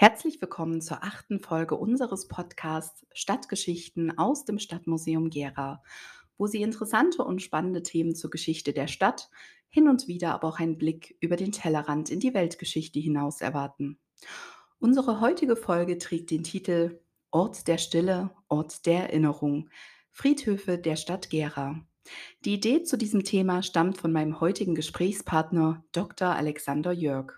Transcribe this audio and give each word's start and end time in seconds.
Herzlich 0.00 0.40
willkommen 0.40 0.80
zur 0.80 1.02
achten 1.02 1.40
Folge 1.40 1.74
unseres 1.74 2.28
Podcasts 2.28 3.04
Stadtgeschichten 3.12 4.16
aus 4.16 4.44
dem 4.44 4.60
Stadtmuseum 4.60 5.28
Gera, 5.28 5.82
wo 6.36 6.46
Sie 6.46 6.62
interessante 6.62 7.24
und 7.24 7.42
spannende 7.42 7.82
Themen 7.82 8.14
zur 8.14 8.30
Geschichte 8.30 8.72
der 8.72 8.86
Stadt, 8.86 9.28
hin 9.68 9.88
und 9.88 10.06
wieder 10.06 10.34
aber 10.34 10.46
auch 10.46 10.60
einen 10.60 10.78
Blick 10.78 11.16
über 11.18 11.34
den 11.34 11.50
Tellerrand 11.50 12.10
in 12.10 12.20
die 12.20 12.32
Weltgeschichte 12.32 13.00
hinaus 13.00 13.40
erwarten. 13.40 13.98
Unsere 14.78 15.20
heutige 15.20 15.56
Folge 15.56 15.98
trägt 15.98 16.30
den 16.30 16.44
Titel 16.44 17.00
Ort 17.32 17.66
der 17.66 17.78
Stille, 17.78 18.30
Ort 18.46 18.86
der 18.86 19.10
Erinnerung, 19.10 19.68
Friedhöfe 20.12 20.78
der 20.78 20.94
Stadt 20.94 21.28
Gera. 21.28 21.84
Die 22.44 22.54
Idee 22.54 22.84
zu 22.84 22.98
diesem 22.98 23.24
Thema 23.24 23.64
stammt 23.64 23.98
von 23.98 24.12
meinem 24.12 24.40
heutigen 24.40 24.76
Gesprächspartner 24.76 25.84
Dr. 25.90 26.28
Alexander 26.28 26.92
Jörg. 26.92 27.32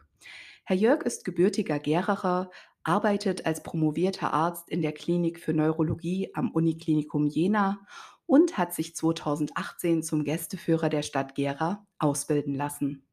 Herr 0.65 0.77
Jörg 0.77 1.03
ist 1.03 1.25
gebürtiger 1.25 1.79
Geracher, 1.79 2.51
arbeitet 2.83 3.47
als 3.47 3.63
promovierter 3.63 4.33
Arzt 4.33 4.69
in 4.71 4.83
der 4.83 4.93
Klinik 4.93 5.41
für 5.41 5.53
Neurologie 5.53 6.31
am 6.35 6.51
Uniklinikum 6.51 7.27
Jena 7.27 7.87
und 8.27 8.57
hat 8.57 8.75
sich 8.75 8.95
2018 8.95 10.03
zum 10.03 10.25
Gästeführer 10.25 10.89
der 10.89 11.03
Stadt 11.03 11.35
Gera 11.35 11.87
ausbilden 11.99 12.55
lassen. 12.55 13.07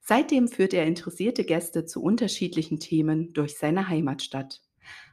Seitdem 0.00 0.48
führt 0.48 0.74
er 0.74 0.86
interessierte 0.86 1.44
Gäste 1.44 1.84
zu 1.84 2.02
unterschiedlichen 2.02 2.80
Themen 2.80 3.32
durch 3.32 3.56
seine 3.58 3.88
Heimatstadt. 3.88 4.60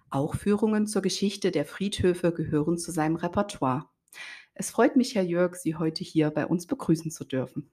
Auch 0.09 0.35
Führungen 0.35 0.87
zur 0.87 1.01
Geschichte 1.01 1.51
der 1.51 1.65
Friedhöfe 1.65 2.33
gehören 2.33 2.77
zu 2.77 2.91
seinem 2.91 3.15
Repertoire. 3.15 3.89
Es 4.53 4.69
freut 4.69 4.95
mich, 4.95 5.15
Herr 5.15 5.23
Jörg, 5.23 5.55
Sie 5.55 5.75
heute 5.75 6.03
hier 6.03 6.31
bei 6.31 6.45
uns 6.45 6.65
begrüßen 6.65 7.11
zu 7.11 7.25
dürfen. 7.25 7.71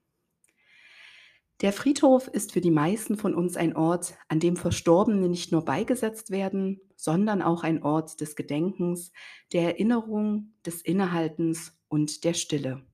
Der 1.64 1.72
Friedhof 1.72 2.28
ist 2.28 2.52
für 2.52 2.60
die 2.60 2.70
meisten 2.70 3.16
von 3.16 3.34
uns 3.34 3.56
ein 3.56 3.74
Ort, 3.74 4.18
an 4.28 4.38
dem 4.38 4.54
Verstorbene 4.54 5.30
nicht 5.30 5.50
nur 5.50 5.64
beigesetzt 5.64 6.30
werden, 6.30 6.78
sondern 6.94 7.40
auch 7.40 7.62
ein 7.62 7.82
Ort 7.82 8.20
des 8.20 8.36
Gedenkens, 8.36 9.12
der 9.54 9.62
Erinnerung, 9.62 10.52
des 10.66 10.82
Innehaltens 10.82 11.74
und 11.88 12.24
der 12.24 12.34
Stille. 12.34 12.84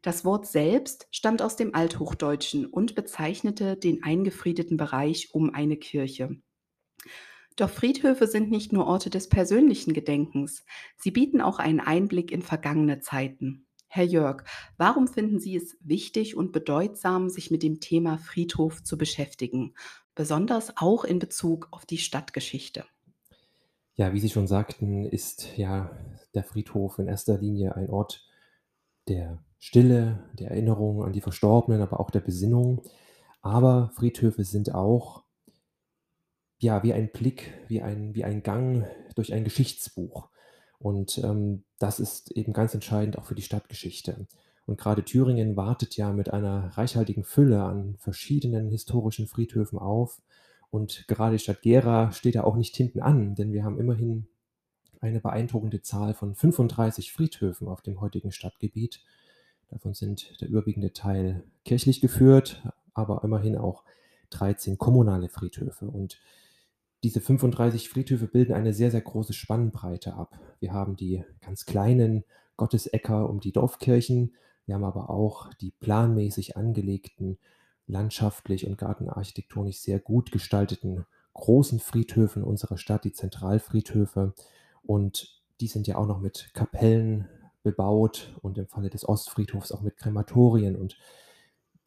Das 0.00 0.24
Wort 0.24 0.46
selbst 0.46 1.08
stammt 1.10 1.42
aus 1.42 1.56
dem 1.56 1.74
Althochdeutschen 1.74 2.64
und 2.64 2.94
bezeichnete 2.94 3.76
den 3.76 4.02
eingefriedeten 4.02 4.78
Bereich 4.78 5.34
um 5.34 5.52
eine 5.52 5.76
Kirche. 5.76 6.40
Doch 7.56 7.68
Friedhöfe 7.68 8.26
sind 8.26 8.50
nicht 8.50 8.72
nur 8.72 8.86
Orte 8.86 9.10
des 9.10 9.28
persönlichen 9.28 9.92
Gedenkens, 9.92 10.64
sie 10.96 11.10
bieten 11.10 11.42
auch 11.42 11.58
einen 11.58 11.80
Einblick 11.80 12.32
in 12.32 12.40
vergangene 12.40 13.00
Zeiten. 13.00 13.66
Herr 13.92 14.04
Jörg, 14.04 14.44
warum 14.76 15.08
finden 15.08 15.40
Sie 15.40 15.56
es 15.56 15.76
wichtig 15.80 16.36
und 16.36 16.52
bedeutsam, 16.52 17.28
sich 17.28 17.50
mit 17.50 17.64
dem 17.64 17.80
Thema 17.80 18.18
Friedhof 18.18 18.84
zu 18.84 18.96
beschäftigen, 18.96 19.74
besonders 20.14 20.76
auch 20.76 21.02
in 21.02 21.18
Bezug 21.18 21.66
auf 21.72 21.86
die 21.86 21.98
Stadtgeschichte? 21.98 22.84
Ja, 23.96 24.12
wie 24.12 24.20
Sie 24.20 24.30
schon 24.30 24.46
sagten, 24.46 25.04
ist 25.06 25.56
ja 25.56 25.90
der 26.34 26.44
Friedhof 26.44 27.00
in 27.00 27.08
erster 27.08 27.36
Linie 27.36 27.74
ein 27.74 27.90
Ort 27.90 28.24
der 29.08 29.42
Stille, 29.58 30.22
der 30.38 30.52
Erinnerung 30.52 31.02
an 31.02 31.12
die 31.12 31.20
Verstorbenen, 31.20 31.82
aber 31.82 31.98
auch 31.98 32.12
der 32.12 32.20
Besinnung. 32.20 32.82
Aber 33.42 33.90
Friedhöfe 33.96 34.44
sind 34.44 34.72
auch 34.72 35.24
ja, 36.60 36.84
wie 36.84 36.92
ein 36.92 37.10
Blick, 37.10 37.54
wie 37.66 37.82
ein, 37.82 38.14
wie 38.14 38.22
ein 38.22 38.44
Gang 38.44 38.86
durch 39.16 39.32
ein 39.32 39.42
Geschichtsbuch. 39.42 40.28
Und 40.80 41.18
ähm, 41.18 41.62
das 41.78 42.00
ist 42.00 42.32
eben 42.32 42.52
ganz 42.52 42.74
entscheidend 42.74 43.18
auch 43.18 43.24
für 43.24 43.34
die 43.34 43.42
Stadtgeschichte. 43.42 44.26
Und 44.66 44.78
gerade 44.78 45.04
Thüringen 45.04 45.56
wartet 45.56 45.96
ja 45.96 46.12
mit 46.12 46.32
einer 46.32 46.76
reichhaltigen 46.76 47.22
Fülle 47.22 47.62
an 47.62 47.96
verschiedenen 47.98 48.70
historischen 48.70 49.26
Friedhöfen 49.26 49.78
auf. 49.78 50.22
Und 50.70 51.06
gerade 51.06 51.36
die 51.36 51.42
Stadt 51.42 51.62
Gera 51.62 52.12
steht 52.12 52.36
da 52.36 52.44
auch 52.44 52.56
nicht 52.56 52.74
hinten 52.76 53.00
an, 53.00 53.34
denn 53.34 53.52
wir 53.52 53.62
haben 53.62 53.78
immerhin 53.78 54.26
eine 55.00 55.20
beeindruckende 55.20 55.82
Zahl 55.82 56.14
von 56.14 56.34
35 56.34 57.12
Friedhöfen 57.12 57.68
auf 57.68 57.82
dem 57.82 58.00
heutigen 58.00 58.32
Stadtgebiet. 58.32 59.02
Davon 59.70 59.94
sind 59.94 60.40
der 60.40 60.48
überwiegende 60.48 60.92
Teil 60.92 61.44
kirchlich 61.64 62.00
geführt, 62.00 62.62
aber 62.94 63.22
immerhin 63.24 63.56
auch 63.56 63.84
13 64.30 64.78
kommunale 64.78 65.28
Friedhöfe. 65.28 65.86
Und 65.86 66.18
diese 67.02 67.20
35 67.20 67.88
Friedhöfe 67.88 68.26
bilden 68.26 68.52
eine 68.52 68.72
sehr, 68.72 68.90
sehr 68.90 69.00
große 69.00 69.32
Spannbreite 69.32 70.14
ab. 70.14 70.38
Wir 70.58 70.72
haben 70.72 70.96
die 70.96 71.24
ganz 71.40 71.64
kleinen 71.64 72.24
Gottesäcker 72.56 73.28
um 73.28 73.40
die 73.40 73.52
Dorfkirchen, 73.52 74.34
wir 74.66 74.74
haben 74.74 74.84
aber 74.84 75.10
auch 75.10 75.52
die 75.54 75.72
planmäßig 75.72 76.56
angelegten, 76.56 77.38
landschaftlich 77.86 78.66
und 78.66 78.78
gartenarchitektonisch 78.78 79.78
sehr 79.78 79.98
gut 79.98 80.30
gestalteten 80.30 81.06
großen 81.34 81.80
Friedhöfen 81.80 82.44
unserer 82.44 82.78
Stadt, 82.78 83.04
die 83.04 83.12
Zentralfriedhöfe. 83.12 84.34
Und 84.82 85.42
die 85.60 85.66
sind 85.66 85.86
ja 85.86 85.96
auch 85.96 86.06
noch 86.06 86.20
mit 86.20 86.50
Kapellen 86.54 87.28
bebaut 87.62 88.34
und 88.42 88.58
im 88.58 88.68
Falle 88.68 88.90
des 88.90 89.08
Ostfriedhofs 89.08 89.72
auch 89.72 89.82
mit 89.82 89.96
Krematorien. 89.96 90.76
Und 90.76 90.96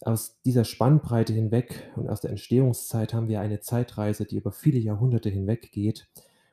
aus 0.06 0.40
dieser 0.46 0.66
Spannbreite 0.66 1.34
hinweg 1.34 1.92
und 1.96 2.10
aus 2.10 2.22
der 2.22 2.32
Entstehungszeit 2.32 3.14
haben 3.14 3.28
wir 3.28 3.40
eine 3.40 3.60
Zeitreise, 3.60 4.26
die 4.26 4.38
über 4.38 4.52
viele 4.52 4.80
Jahrhunderte 4.80 5.30
hinweg 5.30 5.72
geht. 5.72 6.08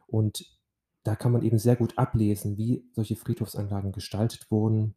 Und 0.06 0.59
da 1.03 1.16
kann 1.16 1.33
man 1.33 1.43
eben 1.43 1.59
sehr 1.59 1.77
gut 1.77 1.99
ablesen, 1.99 2.56
wie 2.59 2.84
solche 2.93 3.16
Friedhofsanlagen 3.16 3.93
gestaltet 3.93 4.50
wurden. 4.50 4.94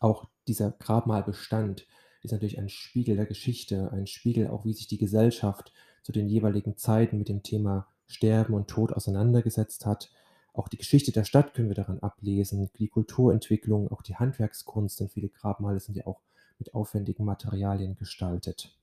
Auch 0.00 0.28
dieser 0.46 0.70
Grabmalbestand 0.72 1.86
ist 2.22 2.32
natürlich 2.32 2.58
ein 2.58 2.68
Spiegel 2.68 3.16
der 3.16 3.26
Geschichte, 3.26 3.92
ein 3.92 4.06
Spiegel 4.06 4.48
auch, 4.48 4.64
wie 4.64 4.72
sich 4.72 4.88
die 4.88 4.98
Gesellschaft 4.98 5.72
zu 6.02 6.12
den 6.12 6.28
jeweiligen 6.28 6.76
Zeiten 6.76 7.18
mit 7.18 7.28
dem 7.28 7.42
Thema 7.42 7.86
Sterben 8.06 8.54
und 8.54 8.68
Tod 8.68 8.92
auseinandergesetzt 8.92 9.86
hat. 9.86 10.10
Auch 10.52 10.68
die 10.68 10.78
Geschichte 10.78 11.12
der 11.12 11.24
Stadt 11.24 11.54
können 11.54 11.68
wir 11.68 11.76
daran 11.76 12.00
ablesen, 12.00 12.70
die 12.78 12.88
Kulturentwicklung, 12.88 13.92
auch 13.92 14.02
die 14.02 14.16
Handwerkskunst, 14.16 14.98
denn 14.98 15.08
viele 15.08 15.28
Grabmale 15.28 15.78
sind 15.78 15.96
ja 15.96 16.06
auch 16.06 16.20
mit 16.58 16.74
aufwendigen 16.74 17.24
Materialien 17.24 17.96
gestaltet. 17.96 18.76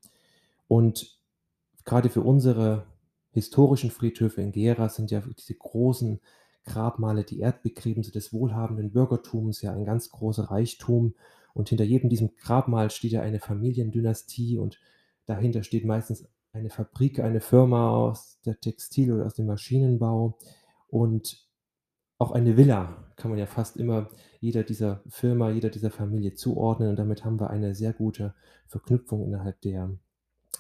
Und 0.68 1.20
gerade 1.84 2.10
für 2.10 2.22
unsere 2.22 2.86
historischen 3.32 3.92
Friedhöfe 3.92 4.42
in 4.42 4.52
Gera 4.52 4.90
sind 4.90 5.12
ja 5.12 5.22
diese 5.22 5.56
großen 5.56 6.20
Grabmale, 6.66 7.24
die 7.24 7.40
Erdbegräbnisse 7.40 8.12
des 8.12 8.34
wohlhabenden 8.34 8.92
Bürgertums, 8.92 9.62
ja 9.62 9.72
ein 9.72 9.86
ganz 9.86 10.10
großer 10.10 10.46
Reichtum. 10.46 11.14
Und 11.54 11.70
hinter 11.70 11.84
jedem 11.84 12.10
diesem 12.10 12.36
Grabmal 12.38 12.90
steht 12.90 13.12
ja 13.12 13.22
eine 13.22 13.40
Familiendynastie 13.40 14.58
und 14.58 14.80
dahinter 15.26 15.64
steht 15.64 15.86
meistens 15.86 16.28
eine 16.54 16.70
Fabrik, 16.70 17.20
eine 17.20 17.42
Firma 17.42 17.92
aus 17.92 18.40
der 18.46 18.60
Textil- 18.60 19.14
oder 19.14 19.26
aus 19.26 19.36
dem 19.36 19.46
Maschinenbau. 19.46 20.38
Und 20.88 21.46
auch 22.18 22.32
eine 22.32 22.58
Villa 22.58 23.06
kann 23.16 23.30
man 23.30 23.40
ja 23.40 23.46
fast 23.46 23.78
immer 23.78 24.10
jeder 24.46 24.64
dieser 24.64 25.02
Firma, 25.08 25.50
jeder 25.50 25.70
dieser 25.70 25.92
Familie 25.92 26.36
zuordnen. 26.36 26.90
Und 26.90 26.96
damit 26.98 27.26
haben 27.26 27.40
wir 27.40 27.50
eine 27.50 27.74
sehr 27.74 27.94
gute 27.94 28.36
Verknüpfung 28.68 29.24
innerhalb 29.24 29.60
der 29.62 29.98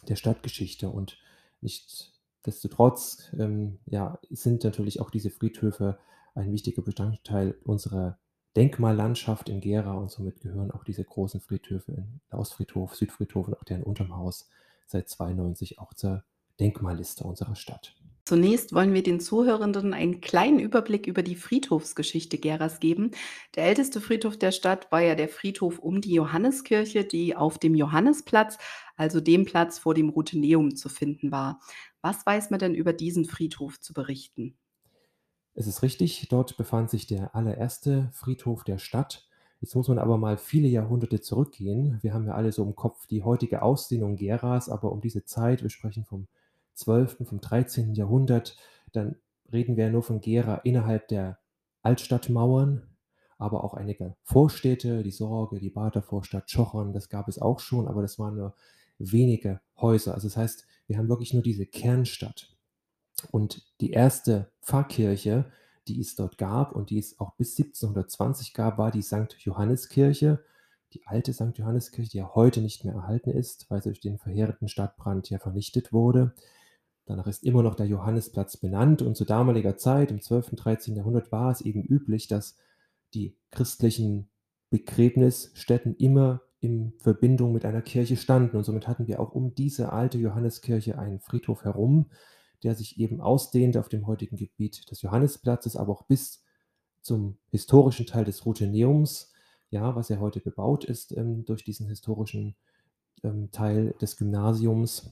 der 0.07 0.15
Stadtgeschichte. 0.15 0.89
Und 0.89 1.17
nichtsdestotrotz, 1.61 3.31
ähm, 3.37 3.79
ja, 3.85 4.19
sind 4.29 4.63
natürlich 4.63 4.99
auch 5.01 5.09
diese 5.09 5.29
Friedhöfe 5.29 5.97
ein 6.33 6.51
wichtiger 6.51 6.81
Bestandteil 6.81 7.55
unserer 7.63 8.17
Denkmallandschaft 8.55 9.49
in 9.49 9.61
Gera. 9.61 9.93
Und 9.93 10.11
somit 10.11 10.41
gehören 10.41 10.71
auch 10.71 10.83
diese 10.83 11.03
großen 11.03 11.41
Friedhöfe 11.41 11.91
in 11.91 12.21
Ostfriedhof, 12.31 12.95
Südfriedhof 12.95 13.47
und 13.47 13.57
auch 13.57 13.63
der 13.63 13.77
in 13.77 13.83
Unterm 13.83 14.13
seit 14.87 15.09
92 15.09 15.79
auch 15.79 15.93
zur 15.93 16.23
Denkmalliste 16.59 17.23
unserer 17.23 17.55
Stadt. 17.55 17.95
Zunächst 18.27 18.73
wollen 18.73 18.95
wir 18.95 19.03
den 19.03 19.19
Zuhörenden 19.19 19.93
einen 19.93 20.19
kleinen 20.19 20.57
Überblick 20.57 21.05
über 21.05 21.21
die 21.21 21.35
Friedhofsgeschichte 21.35 22.39
Geras 22.39 22.79
geben. 22.79 23.11
Der 23.55 23.65
älteste 23.65 24.01
Friedhof 24.01 24.35
der 24.35 24.51
Stadt 24.51 24.91
war 24.91 25.01
ja 25.01 25.13
der 25.13 25.29
Friedhof 25.29 25.77
um 25.77 26.01
die 26.01 26.15
Johanneskirche, 26.15 27.03
die 27.03 27.35
auf 27.35 27.59
dem 27.59 27.75
Johannesplatz, 27.75 28.57
also 28.95 29.21
dem 29.21 29.45
Platz 29.45 29.77
vor 29.77 29.93
dem 29.93 30.09
Ruteneum, 30.09 30.75
zu 30.75 30.89
finden 30.89 31.31
war. 31.31 31.59
Was 32.01 32.25
weiß 32.25 32.49
man 32.49 32.57
denn 32.59 32.73
über 32.73 32.93
diesen 32.93 33.25
Friedhof 33.25 33.79
zu 33.79 33.93
berichten? 33.93 34.57
Es 35.53 35.67
ist 35.67 35.83
richtig, 35.83 36.27
dort 36.27 36.57
befand 36.57 36.89
sich 36.89 37.05
der 37.05 37.35
allererste 37.35 38.09
Friedhof 38.11 38.63
der 38.63 38.79
Stadt. 38.79 39.27
Jetzt 39.61 39.75
muss 39.75 39.87
man 39.87 39.99
aber 39.99 40.17
mal 40.17 40.37
viele 40.37 40.67
Jahrhunderte 40.67 41.21
zurückgehen. 41.21 41.99
Wir 42.01 42.15
haben 42.15 42.25
ja 42.25 42.33
alle 42.33 42.51
so 42.51 42.63
im 42.63 42.75
Kopf 42.75 43.05
die 43.05 43.21
heutige 43.21 43.61
Ausdehnung 43.61 44.15
Geras, 44.15 44.67
aber 44.67 44.91
um 44.91 44.99
diese 44.99 45.25
Zeit, 45.25 45.61
wir 45.61 45.69
sprechen 45.69 46.05
vom 46.05 46.27
12., 46.75 47.27
vom 47.27 47.41
13. 47.41 47.93
Jahrhundert, 47.93 48.57
dann 48.91 49.15
reden 49.51 49.77
wir 49.77 49.85
ja 49.85 49.91
nur 49.91 50.03
von 50.03 50.21
Gera 50.21 50.55
innerhalb 50.57 51.07
der 51.07 51.39
Altstadtmauern, 51.81 52.83
aber 53.37 53.63
auch 53.63 53.73
einige 53.73 54.15
Vorstädte, 54.23 55.03
die 55.03 55.11
Sorge, 55.11 55.59
die 55.59 55.69
Bader 55.69 56.01
Vorstadt, 56.01 56.49
Schochern, 56.49 56.93
das 56.93 57.09
gab 57.09 57.27
es 57.27 57.39
auch 57.39 57.59
schon, 57.59 57.87
aber 57.87 58.01
das 58.01 58.17
waren 58.17 58.35
nur 58.35 58.55
wenige 58.97 59.61
Häuser. 59.77 60.13
Also 60.13 60.27
das 60.27 60.37
heißt, 60.37 60.65
wir 60.87 60.97
haben 60.97 61.09
wirklich 61.09 61.33
nur 61.33 61.43
diese 61.43 61.65
Kernstadt. 61.65 62.55
Und 63.31 63.65
die 63.81 63.91
erste 63.91 64.51
Pfarrkirche, 64.61 65.51
die 65.87 65.99
es 65.99 66.15
dort 66.15 66.37
gab 66.37 66.75
und 66.75 66.89
die 66.89 66.99
es 66.99 67.19
auch 67.19 67.35
bis 67.35 67.57
1720 67.57 68.53
gab, 68.53 68.77
war 68.77 68.91
die 68.91 69.01
St. 69.01 69.35
Johanneskirche, 69.37 70.43
die 70.93 71.05
alte 71.05 71.33
St. 71.33 71.57
Johanneskirche, 71.57 72.09
die 72.09 72.17
ja 72.17 72.31
heute 72.35 72.61
nicht 72.61 72.85
mehr 72.85 72.93
erhalten 72.93 73.31
ist, 73.31 73.69
weil 73.69 73.81
sie 73.81 73.89
durch 73.89 73.99
den 73.99 74.17
verheerenden 74.17 74.67
Stadtbrand 74.67 75.29
ja 75.29 75.39
vernichtet 75.39 75.91
wurde. 75.91 76.33
Danach 77.05 77.27
ist 77.27 77.43
immer 77.43 77.61
noch 77.61 77.75
der 77.75 77.85
Johannisplatz 77.85 78.57
benannt 78.57 79.01
und 79.01 79.15
zu 79.15 79.25
damaliger 79.25 79.77
Zeit, 79.77 80.11
im 80.11 80.21
12. 80.21 80.51
und 80.51 80.57
13. 80.57 80.95
Jahrhundert, 80.95 81.31
war 81.31 81.51
es 81.51 81.61
eben 81.61 81.83
üblich, 81.83 82.27
dass 82.27 82.57
die 83.13 83.37
christlichen 83.51 84.29
Begräbnisstätten 84.71 85.95
immer 85.95 86.41
in 86.59 86.93
Verbindung 86.97 87.53
mit 87.53 87.63
einer 87.63 87.83
Kirche 87.83 88.17
standen. 88.17 88.57
Und 88.57 88.63
somit 88.63 88.87
hatten 88.87 89.07
wir 89.07 89.19
auch 89.19 89.33
um 89.33 89.53
diese 89.53 89.93
alte 89.93 90.17
Johanneskirche 90.17 90.97
einen 90.97 91.19
Friedhof 91.19 91.63
herum, 91.63 92.09
der 92.63 92.73
sich 92.73 92.99
eben 92.99 93.21
ausdehnte 93.21 93.79
auf 93.79 93.89
dem 93.89 94.07
heutigen 94.07 94.37
Gebiet 94.37 94.89
des 94.89 95.01
Johannisplatzes, 95.03 95.75
aber 95.75 95.93
auch 95.93 96.07
bis 96.07 96.43
zum 97.01 97.37
historischen 97.51 98.07
Teil 98.07 98.25
des 98.25 98.45
Rutheneums, 98.45 99.31
ja, 99.69 99.95
was 99.95 100.09
ja 100.09 100.17
heute 100.19 100.39
bebaut 100.39 100.85
ist 100.85 101.15
ähm, 101.15 101.45
durch 101.45 101.63
diesen 101.63 101.87
historischen 101.87 102.55
ähm, 103.23 103.51
Teil 103.51 103.93
des 104.01 104.17
Gymnasiums. 104.17 105.11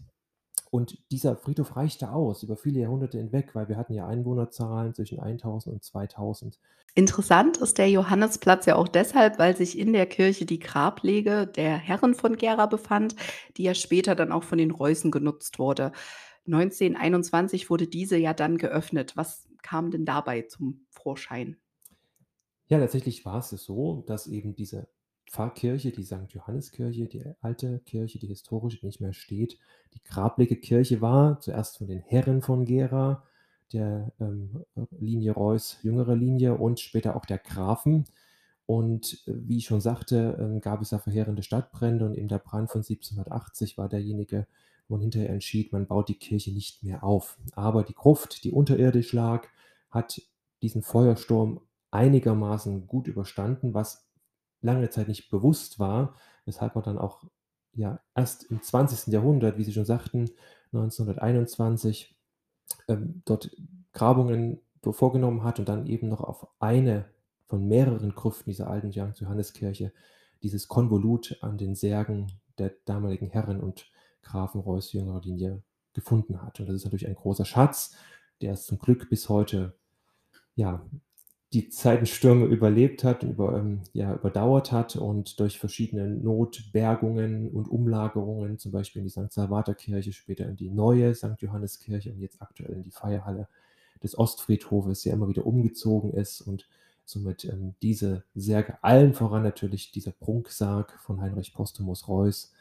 Und 0.74 0.98
dieser 1.12 1.36
Friedhof 1.36 1.76
reichte 1.76 2.12
aus 2.12 2.42
über 2.42 2.58
viele 2.58 2.80
Jahrhunderte 2.80 3.20
hinweg, 3.20 3.54
weil 3.54 3.70
wir 3.70 3.78
hatten 3.78 3.94
ja 3.94 4.08
Einwohnerzahlen 4.08 4.96
zwischen 4.96 5.20
1000 5.20 5.72
und 5.72 5.84
2000. 5.84 6.60
Interessant 6.96 7.58
ist 7.58 7.78
der 7.78 7.92
Johannisplatz 7.92 8.66
ja 8.66 8.76
auch 8.76 8.88
deshalb, 8.88 9.38
weil 9.38 9.56
sich 9.56 9.78
in 9.78 9.94
der 9.94 10.08
Kirche 10.08 10.48
die 10.48 10.58
Grablege 10.58 11.46
der 11.46 11.78
Herren 11.78 12.16
von 12.16 12.38
Gera 12.38 12.66
befand, 12.66 13.16
die 13.56 13.62
ja 13.62 13.76
später 13.76 14.16
dann 14.16 14.32
auch 14.32 14.42
von 14.42 14.58
den 14.58 14.72
Reußen 14.72 15.12
genutzt 15.12 15.60
wurde. 15.60 15.92
1921 16.48 17.70
wurde 17.70 17.86
diese 17.86 18.18
ja 18.18 18.34
dann 18.34 18.58
geöffnet. 18.58 19.16
Was 19.16 19.48
kam 19.62 19.92
denn 19.92 20.06
dabei 20.06 20.42
zum 20.42 20.88
Vorschein? 20.90 21.58
Ja, 22.66 22.80
tatsächlich 22.80 23.26
war 23.26 23.38
es 23.38 23.52
so, 23.52 24.04
dass 24.08 24.26
eben 24.26 24.56
diese 24.56 24.88
Pfarrkirche, 25.34 25.92
die 25.92 26.04
St. 26.04 26.30
Johanniskirche, 26.30 27.08
die 27.08 27.24
alte 27.42 27.80
Kirche, 27.80 28.20
die 28.20 28.28
historische, 28.28 28.86
nicht 28.86 29.02
mehr 29.02 29.14
steht, 29.14 29.58
die 29.96 30.04
grablige 30.04 30.56
Kirche 30.56 31.02
war, 31.02 31.40
zuerst 31.40 31.80
von 31.80 31.88
den 31.88 32.02
Herren 32.02 32.44
von 32.44 32.66
Gera, 32.66 33.24
der 33.72 34.12
ähm, 34.20 34.64
Linie 34.92 35.32
Reuß, 35.32 35.80
jüngere 35.82 36.16
Linie 36.16 36.54
und 36.56 36.80
später 36.80 37.16
auch 37.16 37.26
der 37.26 37.40
Grafen. 37.40 38.06
Und 38.68 39.24
äh, 39.26 39.34
wie 39.36 39.58
ich 39.58 39.66
schon 39.66 39.82
sagte, 39.82 40.38
ähm, 40.40 40.62
gab 40.62 40.84
es 40.84 40.90
da 40.90 41.00
verheerende 41.00 41.42
Stadtbrände 41.42 42.06
und 42.06 42.16
eben 42.16 42.28
der 42.28 42.38
Brand 42.38 42.70
von 42.70 42.82
1780 42.82 43.76
war 43.80 43.90
derjenige, 43.90 44.46
wo 44.88 44.96
man 44.96 45.02
hinterher 45.02 45.32
entschied, 45.32 45.74
man 45.74 45.88
baut 45.88 46.10
die 46.10 46.20
Kirche 46.20 46.54
nicht 46.54 46.84
mehr 46.84 47.04
auf. 47.04 47.40
Aber 47.54 47.82
die 47.82 47.96
Gruft, 47.96 48.44
die 48.44 48.52
unterirdisch 48.52 49.14
lag, 49.14 49.48
hat 49.90 50.22
diesen 50.62 50.84
Feuersturm 50.84 51.60
einigermaßen 51.90 52.86
gut 52.86 53.08
überstanden, 53.08 53.74
was 53.74 54.06
lange 54.64 54.90
Zeit 54.90 55.08
nicht 55.08 55.30
bewusst 55.30 55.80
war, 55.80 56.16
weshalb 56.46 56.76
man 56.76 56.84
dann 56.84 56.98
auch 56.98 57.24
ja 57.74 58.00
erst 58.16 58.46
im 58.46 58.62
20. 58.62 59.14
Jahrhundert, 59.14 59.58
wie 59.58 59.64
Sie 59.64 59.74
schon 59.74 59.86
sagten, 59.86 60.30
1921 60.74 62.16
ähm, 62.88 63.22
dort 63.26 63.52
Grabungen 63.94 64.60
vorgenommen 64.82 65.44
hat 65.44 65.60
und 65.60 65.70
dann 65.70 65.86
eben 65.86 66.10
noch 66.10 66.22
auf 66.22 66.48
eine 66.60 67.06
von 67.48 67.68
mehreren 67.68 68.14
Grüften 68.16 68.50
dieser 68.50 68.70
alten. 68.70 68.92
Johanneskirche 68.92 69.94
dieses 70.42 70.68
Konvolut 70.68 71.38
an 71.42 71.58
den 71.58 71.76
Särgen 71.76 72.32
der 72.58 72.74
damaligen 72.86 73.30
Herren 73.30 73.62
und 73.62 73.90
Grafen 74.24 74.62
Reuß 74.62 74.94
jüngerer 74.94 75.22
Linie 75.22 75.62
gefunden 75.94 76.42
hat. 76.42 76.60
Und 76.60 76.68
das 76.68 76.76
ist 76.76 76.86
natürlich 76.86 77.08
ein 77.08 77.16
großer 77.16 77.46
Schatz, 77.46 77.96
der 78.42 78.54
es 78.54 78.66
zum 78.66 78.80
Glück 78.80 79.10
bis 79.10 79.30
heute 79.30 79.74
ja, 80.56 80.86
die 81.54 81.70
Zeitenstürme 81.70 82.46
überlebt 82.46 83.04
hat, 83.04 83.22
über, 83.22 83.58
ähm, 83.58 83.82
ja, 83.94 84.16
überdauert 84.16 84.72
hat 84.72 84.96
und 84.96 85.40
durch 85.40 85.60
verschiedene 85.60 86.08
Notbergungen 86.08 87.52
und 87.52 87.68
Umlagerungen, 87.68 88.58
zum 88.58 88.72
Beispiel 88.72 89.02
in 89.02 89.06
die 89.06 89.12
St. 89.12 89.32
Salvatorkirche, 89.32 90.14
später 90.14 90.48
in 90.48 90.56
die 90.56 90.72
neue 90.72 91.14
St. 91.14 91.36
Johanneskirche 91.38 92.12
und 92.12 92.20
jetzt 92.20 92.42
aktuell 92.42 92.74
in 92.74 92.84
die 92.84 92.92
Feierhalle 92.92 93.48
des 94.02 94.18
Ostfriedhofes, 94.18 95.04
ja 95.04 95.14
immer 95.14 95.30
wieder 95.30 95.46
umgezogen 95.46 96.12
ist 96.14 96.42
und 96.42 96.68
somit 97.06 97.46
ähm, 97.46 97.76
diese 97.84 98.24
Särge, 98.34 98.78
allen 98.82 99.14
voran 99.14 99.44
natürlich 99.44 99.92
dieser 99.92 100.12
Prunksarg 100.12 101.00
von 101.02 101.22
Heinrich 101.22 101.54
Postumus 101.54 102.08
Reuß, 102.08 102.52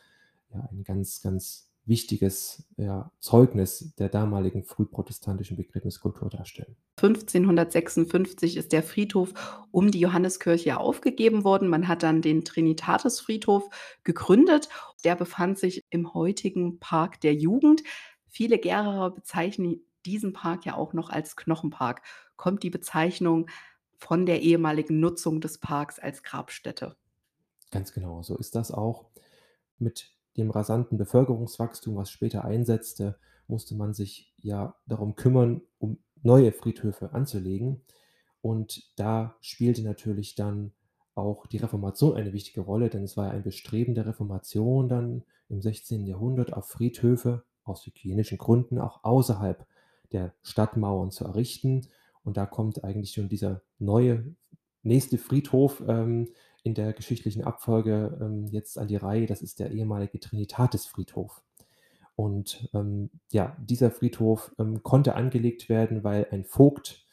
ja 0.52 0.68
ein 0.70 0.84
ganz, 0.84 1.22
ganz 1.22 1.71
wichtiges 1.84 2.64
ja, 2.76 3.10
Zeugnis 3.18 3.92
der 3.98 4.08
damaligen 4.08 4.62
frühprotestantischen 4.62 5.56
Begräbniskultur 5.56 6.30
darstellen. 6.30 6.76
1556 6.96 8.56
ist 8.56 8.72
der 8.72 8.82
Friedhof 8.82 9.34
um 9.72 9.90
die 9.90 10.00
Johanneskirche 10.00 10.78
aufgegeben 10.78 11.42
worden. 11.42 11.68
Man 11.68 11.88
hat 11.88 12.02
dann 12.02 12.22
den 12.22 12.44
Trinitatisfriedhof 12.44 13.68
gegründet. 14.04 14.68
Der 15.04 15.16
befand 15.16 15.58
sich 15.58 15.84
im 15.90 16.14
heutigen 16.14 16.78
Park 16.78 17.20
der 17.20 17.34
Jugend. 17.34 17.82
Viele 18.28 18.58
Gererer 18.58 19.10
bezeichnen 19.10 19.80
diesen 20.06 20.32
Park 20.32 20.64
ja 20.64 20.76
auch 20.76 20.92
noch 20.92 21.10
als 21.10 21.36
Knochenpark. 21.36 22.02
Kommt 22.36 22.62
die 22.62 22.70
Bezeichnung 22.70 23.48
von 23.98 24.26
der 24.26 24.42
ehemaligen 24.42 25.00
Nutzung 25.00 25.40
des 25.40 25.58
Parks 25.58 25.98
als 25.98 26.22
Grabstätte? 26.22 26.96
Ganz 27.70 27.92
genau, 27.92 28.22
so 28.22 28.36
ist 28.36 28.54
das 28.54 28.70
auch. 28.70 29.06
Mit 29.78 30.11
dem 30.36 30.50
rasanten 30.50 30.98
Bevölkerungswachstum, 30.98 31.96
was 31.96 32.10
später 32.10 32.44
einsetzte, 32.44 33.18
musste 33.46 33.74
man 33.74 33.92
sich 33.92 34.32
ja 34.38 34.74
darum 34.86 35.14
kümmern, 35.14 35.62
um 35.78 35.98
neue 36.22 36.52
Friedhöfe 36.52 37.12
anzulegen. 37.12 37.82
Und 38.40 38.90
da 38.98 39.36
spielte 39.40 39.82
natürlich 39.82 40.34
dann 40.34 40.72
auch 41.14 41.46
die 41.46 41.58
Reformation 41.58 42.16
eine 42.16 42.32
wichtige 42.32 42.62
Rolle, 42.62 42.88
denn 42.88 43.02
es 43.02 43.16
war 43.16 43.26
ja 43.26 43.32
ein 43.32 43.42
Bestreben 43.42 43.94
der 43.94 44.06
Reformation 44.06 44.88
dann 44.88 45.24
im 45.48 45.60
16. 45.60 46.06
Jahrhundert 46.06 46.52
auf 46.52 46.68
Friedhöfe 46.68 47.44
aus 47.64 47.84
hygienischen 47.86 48.38
Gründen 48.38 48.78
auch 48.78 49.04
außerhalb 49.04 49.66
der 50.12 50.34
Stadtmauern 50.42 51.10
zu 51.10 51.24
errichten. 51.24 51.86
Und 52.24 52.36
da 52.36 52.46
kommt 52.46 52.84
eigentlich 52.84 53.12
schon 53.12 53.28
dieser 53.28 53.62
neue 53.78 54.34
nächste 54.82 55.18
Friedhof 55.18 55.82
ähm, 55.86 56.28
in 56.62 56.74
der 56.74 56.92
geschichtlichen 56.92 57.42
Abfolge 57.42 58.18
ähm, 58.20 58.46
jetzt 58.46 58.78
an 58.78 58.88
die 58.88 58.96
Reihe. 58.96 59.26
Das 59.26 59.42
ist 59.42 59.58
der 59.58 59.70
ehemalige 59.70 60.20
Trinitatisfriedhof. 60.20 61.42
Und 62.14 62.68
ähm, 62.74 63.10
ja, 63.30 63.56
dieser 63.58 63.90
Friedhof 63.90 64.54
ähm, 64.58 64.82
konnte 64.82 65.14
angelegt 65.14 65.68
werden, 65.68 66.04
weil 66.04 66.26
ein 66.30 66.44
Vogt 66.44 67.06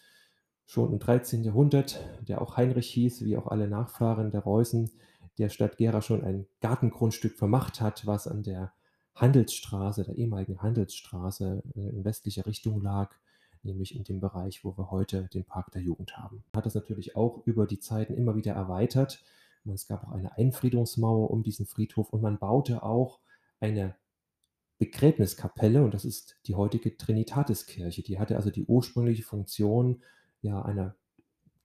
schon 0.65 0.91
im 0.91 0.99
13. 0.99 1.43
Jahrhundert, 1.43 1.99
der 2.21 2.41
auch 2.41 2.57
Heinrich 2.57 2.89
hieß, 2.91 3.23
wie 3.25 3.37
auch 3.37 3.47
alle 3.47 3.67
Nachfahren 3.67 4.29
der 4.29 4.41
Reußen, 4.41 4.91
der 5.39 5.49
Stadt 5.49 5.77
Gera 5.77 6.01
schon 6.01 6.23
ein 6.23 6.45
Gartengrundstück 6.61 7.37
vermacht 7.37 7.81
hat, 7.81 8.05
was 8.05 8.27
an 8.27 8.43
der 8.43 8.73
Handelsstraße, 9.15 10.03
der 10.03 10.15
ehemaligen 10.15 10.61
Handelsstraße 10.61 11.63
äh, 11.75 11.79
in 11.79 12.05
westlicher 12.05 12.45
Richtung 12.45 12.81
lag, 12.81 13.15
nämlich 13.63 13.95
in 13.95 14.03
dem 14.03 14.19
Bereich, 14.19 14.63
wo 14.63 14.77
wir 14.77 14.91
heute 14.91 15.27
den 15.33 15.45
Park 15.45 15.71
der 15.71 15.81
Jugend 15.81 16.17
haben. 16.17 16.43
Hat 16.55 16.65
das 16.65 16.75
natürlich 16.75 17.15
auch 17.15 17.41
über 17.45 17.65
die 17.65 17.79
Zeiten 17.79 18.13
immer 18.13 18.35
wieder 18.35 18.53
erweitert. 18.53 19.23
Es 19.65 19.87
gab 19.87 20.07
auch 20.07 20.11
eine 20.11 20.37
Einfriedungsmauer 20.37 21.29
um 21.29 21.43
diesen 21.43 21.65
Friedhof 21.65 22.11
und 22.11 22.21
man 22.21 22.39
baute 22.39 22.83
auch 22.83 23.19
eine 23.59 23.95
Begräbniskapelle 24.79 25.83
und 25.83 25.93
das 25.93 26.05
ist 26.05 26.37
die 26.47 26.55
heutige 26.55 26.95
Trinitatiskirche. 26.95 28.01
Die 28.01 28.17
hatte 28.17 28.37
also 28.37 28.49
die 28.49 28.65
ursprüngliche 28.65 29.23
Funktion 29.23 30.01
ja 30.41 30.61
einer 30.61 30.95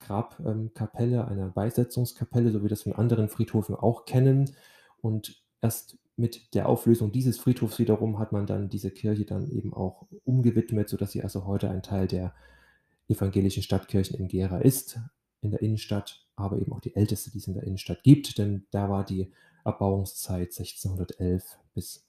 Grabkapelle, 0.01 1.27
einer 1.27 1.49
Beisetzungskapelle, 1.49 2.51
so 2.51 2.59
wie 2.59 2.65
wir 2.65 2.69
das 2.71 2.83
von 2.83 2.93
anderen 2.93 3.29
Friedhöfen 3.29 3.75
auch 3.75 4.05
kennen. 4.05 4.55
Und 5.01 5.43
erst 5.63 5.99
mit 6.17 6.55
der 6.55 6.69
Auflösung 6.69 7.13
dieses 7.13 7.39
Friedhofs 7.39 7.79
wiederum 7.79 8.19
hat 8.19 8.33
man 8.33 8.47
dann 8.47 8.69
diese 8.69 8.91
Kirche 8.91 9.25
dann 9.25 9.49
eben 9.51 9.73
auch 9.73 10.07
umgewidmet, 10.25 10.89
sodass 10.89 11.13
sie 11.13 11.23
also 11.23 11.47
heute 11.47 11.71
ein 11.71 11.83
Teil 11.83 12.07
der 12.07 12.35
evangelischen 13.09 13.63
Stadtkirchen 13.63 14.19
in 14.19 14.29
Gera 14.29 14.59
ist, 14.59 14.99
in 15.45 15.51
der 15.51 15.63
Innenstadt, 15.63 16.27
aber 16.37 16.59
eben 16.59 16.73
auch 16.73 16.81
die 16.81 16.97
älteste, 16.97 17.31
die 17.31 17.39
es 17.39 17.47
in 17.47 17.55
der 17.55 17.65
Innenstadt 17.65 18.03
gibt, 18.03 18.39
denn 18.39 18.67
da 18.71 18.89
war 18.89 19.05
die 19.05 19.31
Erbauungszeit 19.65 20.49
1611 20.49 21.59
bis 21.75 22.05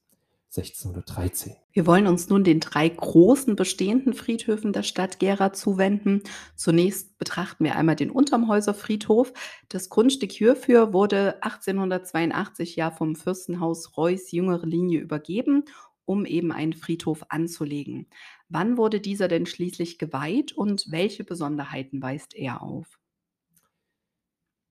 1613. 0.57 1.53
Wir 1.73 1.85
wollen 1.85 2.07
uns 2.07 2.29
nun 2.29 2.43
den 2.43 2.59
drei 2.59 2.87
großen 2.87 3.55
bestehenden 3.55 4.13
Friedhöfen 4.13 4.71
der 4.71 4.83
Stadt 4.83 5.19
Gera 5.19 5.51
zuwenden. 5.51 6.21
Zunächst 6.55 7.17
betrachten 7.17 7.65
wir 7.65 7.75
einmal 7.75 7.95
den 7.95 8.09
Untermhäuser 8.09 8.73
Friedhof. 8.73 9.33
Das 9.67 9.89
Grundstück 9.89 10.31
hierfür 10.31 10.93
wurde 10.93 11.43
1882 11.43 12.75
ja 12.77 12.91
vom 12.91 13.15
Fürstenhaus 13.15 13.97
Reuß 13.97 14.31
jüngere 14.31 14.65
Linie 14.65 15.01
übergeben, 15.01 15.65
um 16.05 16.25
eben 16.25 16.51
einen 16.51 16.73
Friedhof 16.73 17.25
anzulegen. 17.29 18.07
Wann 18.47 18.77
wurde 18.77 19.01
dieser 19.01 19.27
denn 19.27 19.45
schließlich 19.45 19.97
geweiht 19.97 20.53
und 20.53 20.85
welche 20.89 21.23
Besonderheiten 21.23 22.01
weist 22.01 22.33
er 22.35 22.61
auf? 22.61 22.99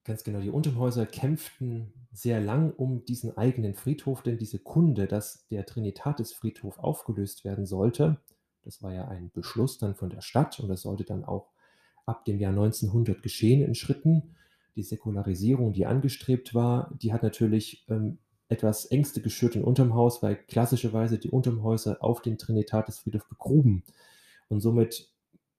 Ganz 0.04 0.22
genau, 0.22 0.40
die 0.40 0.50
Untermhäuser 0.50 1.06
kämpften 1.06 1.92
sehr 2.12 2.40
lang 2.40 2.72
um 2.72 3.04
diesen 3.06 3.36
eigenen 3.38 3.74
Friedhof, 3.74 4.22
denn 4.22 4.36
diese 4.36 4.58
Kunde, 4.58 5.06
dass 5.06 5.46
der 5.48 5.64
Trinitatisfriedhof 5.64 6.78
aufgelöst 6.78 7.44
werden 7.44 7.64
sollte, 7.64 8.20
das 8.64 8.82
war 8.82 8.92
ja 8.92 9.08
ein 9.08 9.30
Beschluss 9.30 9.78
dann 9.78 9.94
von 9.94 10.10
der 10.10 10.20
Stadt 10.20 10.58
und 10.60 10.68
das 10.68 10.82
sollte 10.82 11.04
dann 11.04 11.24
auch 11.24 11.50
ab 12.06 12.24
dem 12.24 12.38
Jahr 12.38 12.52
1900 12.52 13.22
geschehen 13.22 13.62
in 13.62 13.74
Schritten. 13.74 14.34
Die 14.76 14.82
Säkularisierung, 14.82 15.72
die 15.72 15.86
angestrebt 15.86 16.54
war, 16.54 16.90
die 17.00 17.12
hat 17.12 17.22
natürlich 17.22 17.86
ähm, 17.88 18.18
etwas 18.48 18.86
Ängste 18.86 19.20
geschürt 19.20 19.56
in 19.56 19.64
unterm 19.64 19.94
Haus, 19.94 20.22
weil 20.22 20.36
klassischerweise 20.36 21.18
die 21.18 21.30
Untermhäuser 21.30 21.98
auf 22.02 22.22
den 22.22 22.38
Trinitatisfriedhof 22.38 23.28
begruben. 23.28 23.84
Und 24.48 24.60
somit 24.60 25.10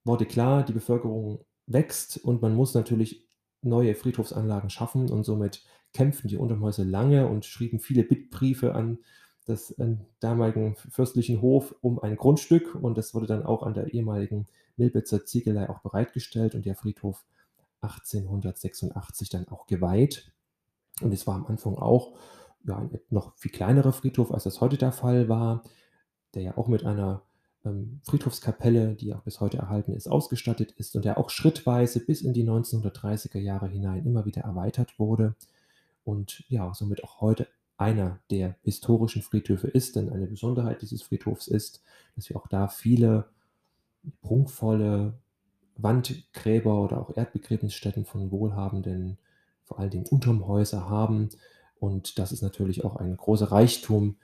wurde 0.04 0.26
klar, 0.26 0.64
die 0.64 0.74
Bevölkerung 0.74 1.40
wächst 1.68 2.18
und 2.18 2.42
man 2.42 2.56
muss 2.56 2.74
natürlich 2.74 3.25
neue 3.66 3.96
Friedhofsanlagen 3.96 4.70
schaffen 4.70 5.10
und 5.10 5.24
somit 5.24 5.64
kämpften 5.94 6.28
die 6.28 6.38
Untermhäuser 6.38 6.86
lange 6.86 7.28
und 7.28 7.46
schrieben 7.46 7.80
viele 7.80 8.04
Bittbriefe 8.04 8.76
an 8.76 9.00
das 9.46 9.72
äh, 9.72 9.96
damaligen 10.20 10.76
fürstlichen 10.76 11.42
Hof 11.42 11.76
um 11.82 12.00
ein 12.00 12.16
Grundstück 12.16 12.76
und 12.76 12.98
das 12.98 13.14
wurde 13.14 13.28
dann 13.28 13.44
auch 13.44 13.64
an 13.64 13.74
der 13.74 13.94
ehemaligen 13.94 14.48
Milbitzer 14.76 15.26
Ziegelei 15.26 15.70
auch 15.70 15.80
bereitgestellt 15.80 16.56
und 16.56 16.66
der 16.66 16.76
Friedhof 16.76 17.24
1886 17.82 19.30
dann 19.30 19.48
auch 19.48 19.68
geweiht. 19.68 20.32
Und 21.02 21.14
es 21.14 21.28
war 21.28 21.36
am 21.36 21.46
Anfang 21.46 21.76
auch 21.76 22.18
ja, 22.66 22.78
ein 22.78 23.00
noch 23.10 23.36
viel 23.38 23.52
kleinerer 23.52 23.94
Friedhof, 23.94 24.32
als 24.32 24.44
das 24.44 24.62
heute 24.62 24.78
der 24.78 24.92
Fall 24.92 25.30
war, 25.30 25.64
der 26.34 26.42
ja 26.42 26.58
auch 26.58 26.68
mit 26.68 26.86
einer 26.86 27.22
Friedhofskapelle, 28.04 28.96
die 28.96 29.14
auch 29.14 29.22
bis 29.22 29.40
heute 29.40 29.58
erhalten 29.58 29.94
ist, 29.94 30.08
ausgestattet 30.08 30.72
ist 30.74 30.96
und 30.96 31.06
der 31.06 31.18
auch 31.18 31.30
schrittweise 31.30 32.00
bis 32.00 32.22
in 32.22 32.34
die 32.34 32.44
1930er 32.44 33.40
Jahre 33.40 33.68
hinein 33.68 34.06
immer 34.06 34.26
wieder 34.26 34.42
erweitert 34.42 35.00
wurde 35.00 35.36
und 36.04 36.44
ja, 36.50 36.74
somit 36.74 37.04
auch 37.04 37.22
heute 37.22 37.48
einer 37.78 38.20
der 38.30 38.56
historischen 38.62 39.22
Friedhöfe 39.22 39.68
ist, 39.68 39.96
denn 39.96 40.10
eine 40.10 40.28
Besonderheit 40.28 40.82
dieses 40.82 41.02
Friedhofs 41.02 41.48
ist, 41.48 41.82
dass 42.16 42.30
wir 42.30 42.38
auch 42.38 42.48
da 42.48 42.68
viele 42.68 43.26
prunkvolle 44.22 45.14
Wandgräber 45.76 46.82
oder 46.82 47.02
auch 47.02 47.16
Erdbegräbnisstätten 47.16 48.06
von 48.06 48.32
wohlhabenden, 48.32 49.18
vor 49.64 49.80
allen 49.80 49.90
Dingen 49.90 50.06
Untermhäuser 50.06 50.90
haben. 50.90 51.30
Und 51.80 52.18
das 52.18 52.32
ist 52.32 52.42
natürlich 52.42 52.86
auch 52.86 52.96
ein 52.96 53.18
großer 53.18 53.52
Reichtum, 53.52 54.16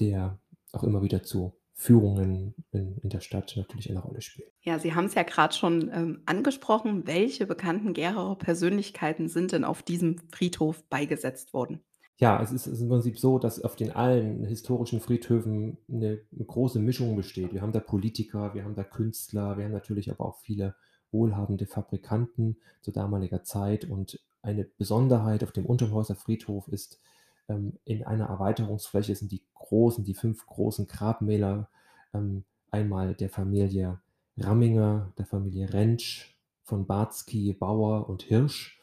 der 0.00 0.38
auch 0.72 0.84
immer 0.84 1.02
wieder 1.02 1.22
zu 1.22 1.52
Führungen 1.76 2.54
in, 2.70 2.98
in 3.02 3.08
der 3.08 3.20
Stadt 3.20 3.54
natürlich 3.56 3.90
eine 3.90 3.98
Rolle 3.98 4.22
spielt. 4.22 4.48
Ja, 4.62 4.78
Sie 4.78 4.94
haben 4.94 5.06
es 5.06 5.14
ja 5.14 5.24
gerade 5.24 5.54
schon 5.54 5.90
ähm, 5.92 6.22
angesprochen. 6.24 7.06
Welche 7.06 7.46
bekannten 7.46 7.94
Geraer 7.94 8.36
Persönlichkeiten 8.38 9.28
sind 9.28 9.52
denn 9.52 9.64
auf 9.64 9.82
diesem 9.82 10.18
Friedhof 10.30 10.84
beigesetzt 10.84 11.52
worden? 11.52 11.80
Ja, 12.16 12.40
es 12.40 12.52
ist, 12.52 12.68
es 12.68 12.74
ist 12.74 12.82
im 12.82 12.88
Prinzip 12.88 13.18
so, 13.18 13.40
dass 13.40 13.60
auf 13.60 13.74
den 13.74 13.90
allen 13.90 14.44
historischen 14.44 15.00
Friedhöfen 15.00 15.78
eine, 15.90 16.20
eine 16.32 16.44
große 16.44 16.78
Mischung 16.78 17.16
besteht. 17.16 17.52
Wir 17.52 17.60
haben 17.60 17.72
da 17.72 17.80
Politiker, 17.80 18.54
wir 18.54 18.62
haben 18.62 18.76
da 18.76 18.84
Künstler, 18.84 19.58
wir 19.58 19.64
haben 19.64 19.72
natürlich 19.72 20.10
aber 20.12 20.24
auch 20.24 20.38
viele 20.38 20.76
wohlhabende 21.10 21.66
Fabrikanten 21.66 22.56
zu 22.82 22.92
damaliger 22.92 23.42
Zeit. 23.42 23.84
Und 23.84 24.20
eine 24.42 24.64
Besonderheit 24.64 25.42
auf 25.42 25.50
dem 25.50 25.66
Unterhäuser 25.66 26.14
Friedhof 26.14 26.68
ist, 26.68 27.00
ähm, 27.48 27.78
in 27.84 28.04
einer 28.04 28.26
Erweiterungsfläche 28.26 29.14
sind 29.14 29.32
die 29.32 29.42
großen, 29.54 30.04
die 30.04 30.14
fünf 30.14 30.46
großen 30.46 30.86
Grabmäler 30.86 31.68
ähm, 32.12 32.44
einmal 32.70 33.14
der 33.14 33.30
Familie 33.30 34.00
Ramminger, 34.36 35.12
der 35.16 35.26
Familie 35.26 35.72
Rentsch, 35.72 36.34
von 36.64 36.86
Barzki, 36.86 37.52
Bauer 37.52 38.08
und 38.08 38.22
Hirsch. 38.22 38.80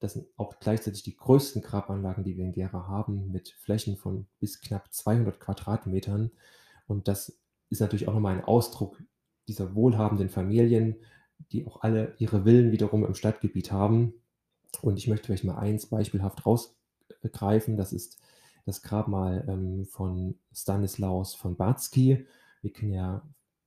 Das 0.00 0.14
sind 0.14 0.26
auch 0.36 0.58
gleichzeitig 0.58 1.02
die 1.02 1.16
größten 1.16 1.62
Grabanlagen, 1.62 2.24
die 2.24 2.36
wir 2.36 2.44
in 2.44 2.52
Gera 2.52 2.88
haben, 2.88 3.30
mit 3.30 3.50
Flächen 3.50 3.96
von 3.96 4.26
bis 4.40 4.60
knapp 4.60 4.92
200 4.92 5.38
Quadratmetern. 5.38 6.30
Und 6.86 7.06
das 7.06 7.38
ist 7.68 7.80
natürlich 7.80 8.08
auch 8.08 8.14
nochmal 8.14 8.36
ein 8.36 8.44
Ausdruck 8.44 9.00
dieser 9.46 9.74
wohlhabenden 9.74 10.28
Familien, 10.28 10.96
die 11.52 11.66
auch 11.66 11.82
alle 11.82 12.14
ihre 12.18 12.44
Villen 12.44 12.72
wiederum 12.72 13.04
im 13.04 13.14
Stadtgebiet 13.14 13.72
haben. 13.72 14.14
Und 14.82 14.98
ich 14.98 15.06
möchte 15.08 15.26
vielleicht 15.26 15.44
mal 15.44 15.58
eins 15.58 15.86
beispielhaft 15.86 16.44
rausgreifen. 17.24 17.76
Das 17.76 17.92
ist 17.92 18.18
das 18.66 18.82
Grabmal 18.82 19.44
ähm, 19.48 19.86
von 19.86 20.36
Stanislaus 20.52 21.34
von 21.34 21.56
Batzki. 21.56 22.26
Wir 22.62 22.72
kennen 22.72 22.92
ja 22.92 23.22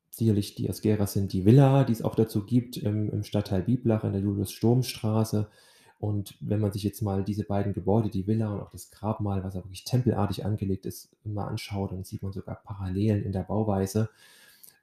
sicherlich 0.09 0.55
die 0.55 0.69
aus 0.69 0.81
Gera 0.81 1.07
sind 1.07 1.33
die 1.33 1.45
Villa, 1.45 1.83
die 1.83 1.93
es 1.93 2.03
auch 2.03 2.15
dazu 2.15 2.45
gibt 2.45 2.77
im, 2.77 3.09
im 3.09 3.23
Stadtteil 3.23 3.63
Bieblach 3.63 4.03
in 4.03 4.13
der 4.13 4.21
Julius-Sturm-Straße. 4.21 5.49
Und 5.99 6.37
wenn 6.41 6.59
man 6.59 6.71
sich 6.71 6.83
jetzt 6.83 7.01
mal 7.01 7.23
diese 7.23 7.45
beiden 7.45 7.73
Gebäude, 7.73 8.09
die 8.09 8.27
Villa 8.27 8.53
und 8.53 8.61
auch 8.61 8.69
das 8.69 8.91
Grabmal, 8.91 9.43
was 9.43 9.55
ja 9.55 9.63
wirklich 9.63 9.85
tempelartig 9.85 10.45
angelegt 10.45 10.85
ist, 10.85 11.09
mal 11.23 11.47
anschaut, 11.47 11.93
dann 11.93 12.03
sieht 12.03 12.21
man 12.21 12.33
sogar 12.33 12.55
Parallelen 12.55 13.23
in 13.23 13.31
der 13.31 13.43
Bauweise. 13.43 14.09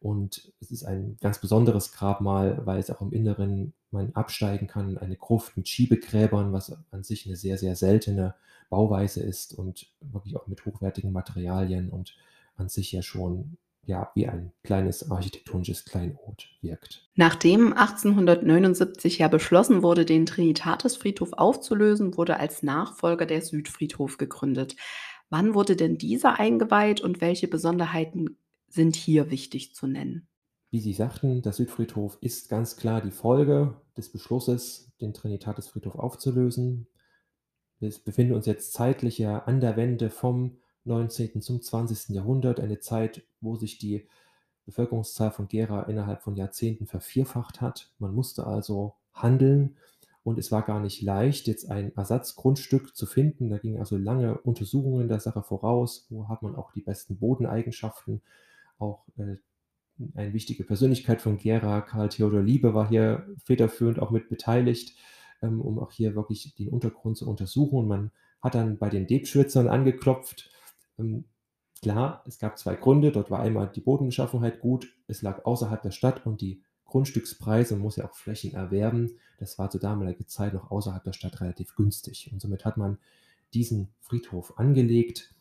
Und 0.01 0.53
es 0.61 0.71
ist 0.71 0.85
ein 0.85 1.19
ganz 1.21 1.41
besonderes 1.41 1.93
Grabmal, 1.93 2.63
weil 2.65 2.81
es 2.81 2.91
auch 2.91 3.03
im 3.03 3.13
Inneren 3.13 3.75
man 3.91 4.13
absteigen 4.15 4.67
kann, 4.67 4.97
eine 4.99 5.17
Gruft 5.17 5.57
mit 5.57 5.69
Schiebegräbern, 5.69 6.53
was 6.53 6.77
an 6.91 7.03
sich 7.03 7.27
eine 7.27 7.37
sehr, 7.37 7.59
sehr 7.59 7.77
seltene 7.77 8.35
Bauweise 8.71 9.23
ist 9.23 9.53
und 9.53 9.91
wirklich 10.01 10.37
auch 10.37 10.47
mit 10.47 10.65
hochwertigen 10.65 11.13
Materialien 11.13 11.91
und 11.91 12.17
an 12.57 12.69
sich 12.69 12.93
ja 12.93 13.03
schon 13.03 13.59
ja, 13.87 14.11
wie 14.15 14.29
ein 14.29 14.53
kleines 14.63 15.11
architektonisches 15.11 15.85
Kleinod 15.85 16.49
wirkt. 16.61 17.09
Nachdem 17.17 17.73
1879 17.73 19.19
ja 19.19 19.29
beschlossen 19.29 19.83
wurde, 19.83 20.05
den 20.05 20.27
Trinitatisfriedhof 20.27 21.33
aufzulösen, 21.33 22.17
wurde 22.17 22.39
als 22.39 22.63
Nachfolger 22.63 23.27
der 23.27 23.43
Südfriedhof 23.43 24.19
gegründet. 24.19 24.77
Wann 25.31 25.55
wurde 25.55 25.77
denn 25.77 25.97
dieser 25.97 26.39
eingeweiht 26.39 27.01
und 27.01 27.21
welche 27.21 27.49
Besonderheiten 27.49 28.37
sind 28.71 28.97
hier 28.97 29.31
wichtig 29.31 29.75
zu 29.75 29.87
nennen? 29.87 30.29
Wie 30.71 30.81
Sie 30.81 30.93
sagten, 30.93 31.43
der 31.43 31.53
Südfriedhof 31.53 32.19
ist 32.21 32.49
ganz 32.49 32.77
klar 32.77 33.01
die 33.01 33.11
Folge 33.11 33.75
des 33.97 34.11
Beschlusses, 34.11 34.93
den 35.01 35.13
Trinitatisfriedhof 35.13 35.97
aufzulösen. 35.97 36.87
Wir 37.81 37.93
befinden 38.05 38.35
uns 38.35 38.47
jetzt 38.47 38.73
zeitlich 38.73 39.27
an 39.27 39.61
der 39.61 39.77
Wende 39.77 40.11
vom 40.11 40.59
19. 40.85 41.41
zum 41.43 41.61
20. 41.61 42.15
Jahrhundert, 42.15 42.61
eine 42.61 42.79
Zeit, 42.79 43.23
wo 43.41 43.57
sich 43.57 43.79
die 43.79 44.07
Bevölkerungszahl 44.65 45.33
von 45.33 45.49
Gera 45.49 45.83
innerhalb 45.85 46.23
von 46.23 46.37
Jahrzehnten 46.37 46.87
vervierfacht 46.87 47.61
hat. 47.61 47.93
Man 47.99 48.15
musste 48.15 48.47
also 48.47 48.95
handeln 49.13 49.77
und 50.23 50.39
es 50.39 50.53
war 50.53 50.63
gar 50.63 50.81
nicht 50.81 51.03
leicht, 51.03 51.49
jetzt 51.49 51.71
ein 51.71 51.97
Ersatzgrundstück 51.97 52.95
zu 52.95 53.07
finden. 53.07 53.51
Da 53.51 53.59
gingen 53.59 53.81
also 53.81 53.97
lange 53.97 54.39
Untersuchungen 54.39 55.09
der 55.09 55.19
Sache 55.19 55.43
voraus. 55.43 56.07
Wo 56.11 56.29
hat 56.29 56.43
man 56.43 56.55
auch 56.55 56.73
die 56.73 56.83
besten 56.83 57.19
Bodeneigenschaften? 57.19 58.23
Auch 58.81 59.07
äh, 59.17 59.37
eine 60.15 60.33
wichtige 60.33 60.65
Persönlichkeit 60.65 61.23
von 61.23 61.37
Gera, 61.37 61.83
Karl 61.83 62.09
Theodor 62.09 62.43
Liebe, 62.43 62.75
war 62.75 62.89
hier 62.89 63.29
federführend 63.45 64.01
auch 64.01 64.11
mit 64.11 64.29
beteiligt, 64.29 64.97
ähm, 65.43 65.61
um 65.61 65.79
auch 65.79 65.93
hier 65.93 66.17
wirklich 66.17 66.55
den 66.57 66.71
Untergrund 66.71 67.17
zu 67.17 67.29
untersuchen. 67.29 67.79
Und 67.79 67.87
man 67.89 68.11
hat 68.43 68.57
dann 68.57 68.79
bei 68.79 68.89
den 68.89 69.07
Debschwitzern 69.07 69.69
angeklopft 69.69 70.51
ähm, 70.99 71.25
klar, 71.83 72.23
es 72.27 72.39
gab 72.39 72.59
zwei 72.59 72.77
Gründe. 72.77 73.13
Dort 73.13 73.31
war 73.31 73.41
einmal 73.41 73.71
die 73.75 73.81
Bodenbeschaffenheit 73.81 74.61
gut, 74.61 74.95
es 75.07 75.23
lag 75.23 75.45
außerhalb 75.45 75.83
der 75.83 75.91
Stadt 75.91 76.27
und 76.27 76.41
die 76.41 76.63
Grundstückspreise, 76.85 77.75
man 77.75 77.83
muss 77.83 77.97
ja 77.97 78.09
auch 78.09 78.15
Flächen 78.15 78.53
erwerben, 78.53 79.13
das 79.39 79.59
war 79.59 79.71
zu 79.71 79.79
damaliger 79.79 80.27
Zeit 80.27 80.55
noch 80.55 80.71
außerhalb 80.71 81.05
der 81.05 81.13
Stadt 81.13 81.41
relativ 81.41 81.77
günstig. 81.77 82.31
Und 82.33 82.41
somit 82.41 82.65
hat 82.65 82.77
man 82.77 82.99
diesen 83.55 83.89
Friedhof 84.01 84.59
angelegt. 84.59 85.33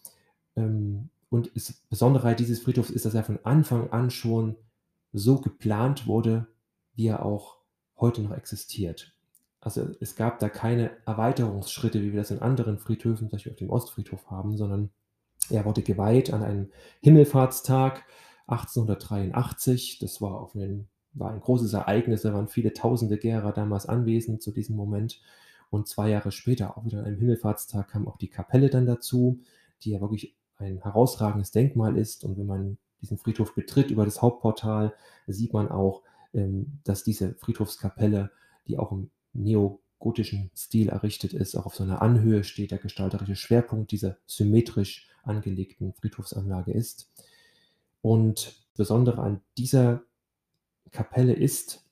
Ähm, 0.55 1.10
und 1.29 1.51
das 1.55 1.74
Besondere 1.89 2.36
dieses 2.36 2.62
Friedhofs 2.62 2.89
ist, 2.89 3.05
dass 3.05 3.13
er 3.13 3.24
von 3.24 3.39
Anfang 3.43 3.91
an 3.91 4.09
schon 4.09 4.55
so 5.13 5.39
geplant 5.39 6.07
wurde, 6.07 6.48
wie 6.95 7.07
er 7.07 7.25
auch 7.25 7.57
heute 7.98 8.21
noch 8.21 8.31
existiert. 8.31 9.15
Also 9.62 9.89
es 10.00 10.15
gab 10.15 10.39
da 10.39 10.50
keine 10.50 10.91
Erweiterungsschritte, 11.05 12.01
wie 12.01 12.13
wir 12.13 12.19
das 12.19 12.31
in 12.31 12.39
anderen 12.39 12.77
Friedhöfen, 12.77 13.29
zum 13.29 13.29
Beispiel 13.29 13.51
auf 13.51 13.57
dem 13.57 13.69
Ostfriedhof 13.69 14.31
haben, 14.31 14.57
sondern 14.57 14.89
er 15.50 15.65
wurde 15.65 15.81
geweiht 15.81 16.31
an 16.31 16.43
einem 16.43 16.69
Himmelfahrtstag 17.01 18.05
1883. 18.48 20.00
Das 20.00 20.21
war, 20.21 20.41
auf 20.41 20.55
einen, 20.55 20.88
war 21.13 21.31
ein 21.31 21.41
großes 21.41 21.74
Ereignis. 21.74 22.21
Da 22.21 22.33
waren 22.33 22.48
viele 22.48 22.74
tausende 22.74 23.17
Gera 23.17 23.51
damals 23.51 23.86
anwesend 23.86 24.41
zu 24.41 24.51
diesem 24.51 24.75
Moment. 24.75 25.21
Und 25.69 25.88
zwei 25.88 26.09
Jahre 26.09 26.31
später, 26.31 26.77
auch 26.77 26.86
wieder 26.86 27.00
an 27.00 27.05
einem 27.05 27.19
Himmelfahrtstag, 27.19 27.89
kam 27.89 28.07
auch 28.07 28.17
die 28.17 28.29
Kapelle 28.29 28.69
dann 28.69 28.86
dazu, 28.86 29.41
die 29.83 29.91
ja 29.91 30.01
wirklich 30.01 30.38
ein 30.60 30.82
herausragendes 30.82 31.51
Denkmal 31.51 31.98
ist. 31.98 32.24
Und 32.24 32.38
wenn 32.38 32.46
man 32.46 32.78
diesen 33.01 33.18
Friedhof 33.18 33.56
betritt 33.56 33.92
über 33.92 34.06
das 34.06 34.22
Hauptportal, 34.22 34.94
sieht 35.28 35.54
man 35.54 35.70
auch, 35.70 36.04
ähm, 36.34 36.80
dass 36.84 37.04
diese 37.04 37.34
Friedhofskapelle, 37.36 38.32
die 38.68 38.78
auch 38.78 38.92
im 38.92 39.10
Neo 39.34 39.82
gotischen 40.00 40.51
Stil 40.56 40.89
errichtet 40.89 41.34
ist. 41.34 41.56
Auch 41.56 41.66
auf 41.66 41.75
so 41.75 41.84
einer 41.84 42.01
Anhöhe 42.01 42.44
steht 42.44 42.72
der 42.72 42.78
gestalterische 42.78 43.36
Schwerpunkt 43.36 43.92
dieser 43.92 44.18
symmetrisch 44.25 45.10
angelegten 45.24 45.94
Friedhofsanlage 45.94 46.72
ist. 46.72 47.10
Und 48.01 48.48
das 48.48 48.88
Besondere 48.88 49.22
an 49.22 49.42
dieser 49.58 50.04
Kapelle 50.92 51.34
ist, 51.34 51.86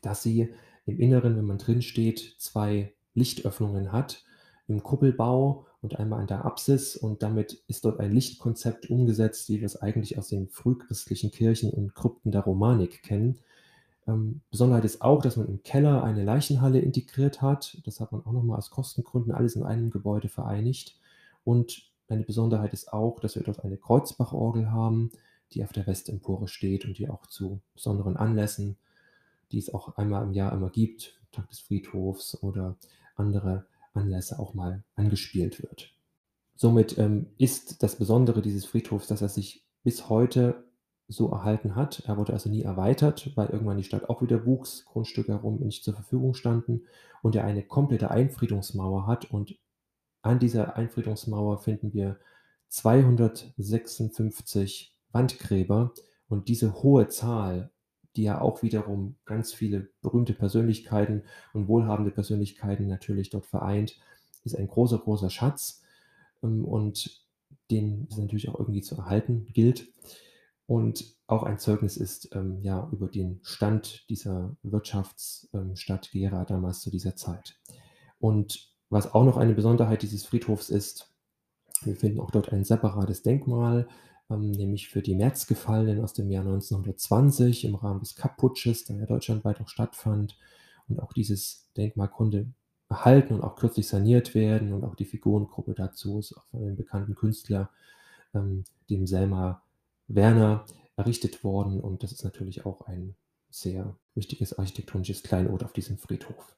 dass 0.00 0.22
sie 0.22 0.54
im 0.86 0.98
Inneren, 0.98 1.36
wenn 1.36 1.44
man 1.44 1.58
drin 1.58 1.82
steht, 1.82 2.36
zwei 2.38 2.94
Lichtöffnungen 3.14 3.92
hat 3.92 4.24
im 4.68 4.82
Kuppelbau 4.82 5.66
und 5.80 5.98
einmal 5.98 6.20
an 6.20 6.26
der 6.26 6.44
Apsis 6.44 6.96
und 6.96 7.22
damit 7.22 7.62
ist 7.68 7.84
dort 7.84 8.00
ein 8.00 8.12
Lichtkonzept 8.12 8.90
umgesetzt, 8.90 9.48
wie 9.48 9.60
wir 9.60 9.66
es 9.66 9.80
eigentlich 9.80 10.18
aus 10.18 10.28
den 10.28 10.48
frühchristlichen 10.48 11.30
Kirchen 11.30 11.70
und 11.70 11.94
Krypten 11.94 12.32
der 12.32 12.42
Romanik 12.42 13.02
kennen. 13.02 13.38
Ähm, 14.08 14.40
Besonderheit 14.50 14.84
ist 14.84 15.02
auch, 15.02 15.22
dass 15.22 15.36
man 15.36 15.46
im 15.46 15.62
Keller 15.62 16.02
eine 16.02 16.24
Leichenhalle 16.24 16.80
integriert 16.80 17.42
hat. 17.42 17.78
Das 17.84 18.00
hat 18.00 18.10
man 18.10 18.24
auch 18.26 18.32
nochmal 18.32 18.58
aus 18.58 18.70
Kostengründen 18.70 19.32
alles 19.32 19.54
in 19.54 19.62
einem 19.62 19.90
Gebäude 19.90 20.28
vereinigt. 20.28 20.98
Und 21.44 21.88
eine 22.08 22.24
Besonderheit 22.24 22.72
ist 22.72 22.92
auch, 22.92 23.20
dass 23.20 23.36
wir 23.36 23.42
dort 23.42 23.64
eine 23.64 23.76
Kreuzbachorgel 23.76 24.72
haben, 24.72 25.12
die 25.52 25.62
auf 25.62 25.72
der 25.72 25.86
Westempore 25.86 26.48
steht 26.48 26.84
und 26.86 26.98
die 26.98 27.08
auch 27.08 27.26
zu 27.26 27.60
besonderen 27.74 28.16
Anlässen, 28.16 28.76
die 29.52 29.58
es 29.58 29.72
auch 29.72 29.96
einmal 29.96 30.24
im 30.24 30.32
Jahr 30.32 30.52
immer 30.52 30.70
gibt, 30.70 31.18
Tag 31.32 31.48
des 31.50 31.60
Friedhofs 31.60 32.42
oder 32.42 32.76
andere 33.14 33.66
Anlässe 33.94 34.38
auch 34.38 34.54
mal 34.54 34.84
angespielt 34.94 35.62
wird. 35.62 35.92
Somit 36.54 36.98
ähm, 36.98 37.26
ist 37.38 37.82
das 37.82 37.96
Besondere 37.96 38.42
dieses 38.42 38.64
Friedhofs, 38.64 39.06
dass 39.06 39.22
er 39.22 39.28
sich 39.28 39.64
bis 39.84 40.08
heute 40.08 40.64
so 41.06 41.30
erhalten 41.30 41.76
hat. 41.76 42.02
Er 42.06 42.16
wurde 42.18 42.34
also 42.34 42.50
nie 42.50 42.62
erweitert, 42.62 43.32
weil 43.36 43.48
irgendwann 43.48 43.78
die 43.78 43.84
Stadt 43.84 44.10
auch 44.10 44.22
wieder 44.22 44.44
wuchs, 44.44 44.84
Grundstücke 44.84 45.32
herum 45.32 45.60
nicht 45.60 45.84
zur 45.84 45.94
Verfügung 45.94 46.34
standen 46.34 46.82
und 47.22 47.34
er 47.34 47.44
eine 47.44 47.62
komplette 47.62 48.10
Einfriedungsmauer 48.10 49.06
hat. 49.06 49.30
Und 49.30 49.58
an 50.20 50.38
dieser 50.38 50.76
Einfriedungsmauer 50.76 51.56
finden 51.58 51.94
wir 51.94 52.18
256 52.68 54.94
Wandgräber 55.12 55.94
und 56.28 56.48
diese 56.48 56.82
hohe 56.82 57.08
Zahl, 57.08 57.70
die 58.18 58.24
ja 58.24 58.40
auch 58.40 58.62
wiederum 58.64 59.14
ganz 59.24 59.54
viele 59.54 59.90
berühmte 60.02 60.34
Persönlichkeiten 60.34 61.22
und 61.52 61.68
wohlhabende 61.68 62.10
Persönlichkeiten 62.10 62.88
natürlich 62.88 63.30
dort 63.30 63.46
vereint, 63.46 63.96
ist 64.42 64.56
ein 64.56 64.66
großer, 64.66 64.98
großer 64.98 65.30
Schatz 65.30 65.82
ähm, 66.42 66.64
und 66.64 67.24
den 67.70 68.08
es 68.10 68.18
natürlich 68.18 68.48
auch 68.48 68.58
irgendwie 68.58 68.82
zu 68.82 68.96
erhalten 68.96 69.46
gilt. 69.52 69.86
Und 70.66 71.16
auch 71.28 71.44
ein 71.44 71.60
Zeugnis 71.60 71.96
ist 71.96 72.34
ähm, 72.34 72.60
ja 72.60 72.88
über 72.90 73.06
den 73.06 73.38
Stand 73.42 74.04
dieser 74.10 74.56
Wirtschaftsstadt 74.64 76.10
ähm, 76.12 76.20
Gera 76.20 76.44
damals 76.44 76.80
zu 76.80 76.90
dieser 76.90 77.14
Zeit. 77.14 77.56
Und 78.18 78.74
was 78.90 79.14
auch 79.14 79.24
noch 79.24 79.36
eine 79.36 79.54
Besonderheit 79.54 80.02
dieses 80.02 80.26
Friedhofs 80.26 80.70
ist, 80.70 81.14
wir 81.82 81.94
finden 81.94 82.18
auch 82.18 82.32
dort 82.32 82.52
ein 82.52 82.64
separates 82.64 83.22
Denkmal, 83.22 83.86
nämlich 84.36 84.88
für 84.88 85.00
die 85.00 85.14
Märzgefallenen 85.14 86.02
aus 86.04 86.12
dem 86.12 86.30
Jahr 86.30 86.44
1920 86.44 87.64
im 87.64 87.74
Rahmen 87.74 88.00
des 88.00 88.14
Kapp-Putsches, 88.14 88.84
der 88.84 88.96
ja 88.96 89.06
deutschlandweit 89.06 89.60
auch 89.60 89.68
stattfand. 89.68 90.38
Und 90.88 91.00
auch 91.00 91.12
dieses 91.12 91.68
Denkmal 91.76 92.08
konnte 92.08 92.46
erhalten 92.88 93.34
und 93.34 93.42
auch 93.42 93.56
kürzlich 93.56 93.86
saniert 93.86 94.34
werden 94.34 94.72
und 94.72 94.84
auch 94.84 94.94
die 94.94 95.04
Figurengruppe 95.04 95.74
dazu 95.74 96.18
ist 96.18 96.36
auch 96.36 96.44
von 96.46 96.62
einem 96.62 96.76
bekannten 96.76 97.14
Künstler, 97.14 97.70
ähm, 98.34 98.64
dem 98.88 99.06
Selma 99.06 99.62
Werner 100.06 100.64
errichtet 100.96 101.44
worden 101.44 101.80
und 101.80 102.02
das 102.02 102.12
ist 102.12 102.24
natürlich 102.24 102.64
auch 102.64 102.86
ein 102.86 103.14
sehr 103.50 103.96
wichtiges 104.14 104.58
architektonisches 104.58 105.22
Kleinod 105.22 105.62
auf 105.62 105.72
diesem 105.72 105.98
Friedhof. 105.98 106.54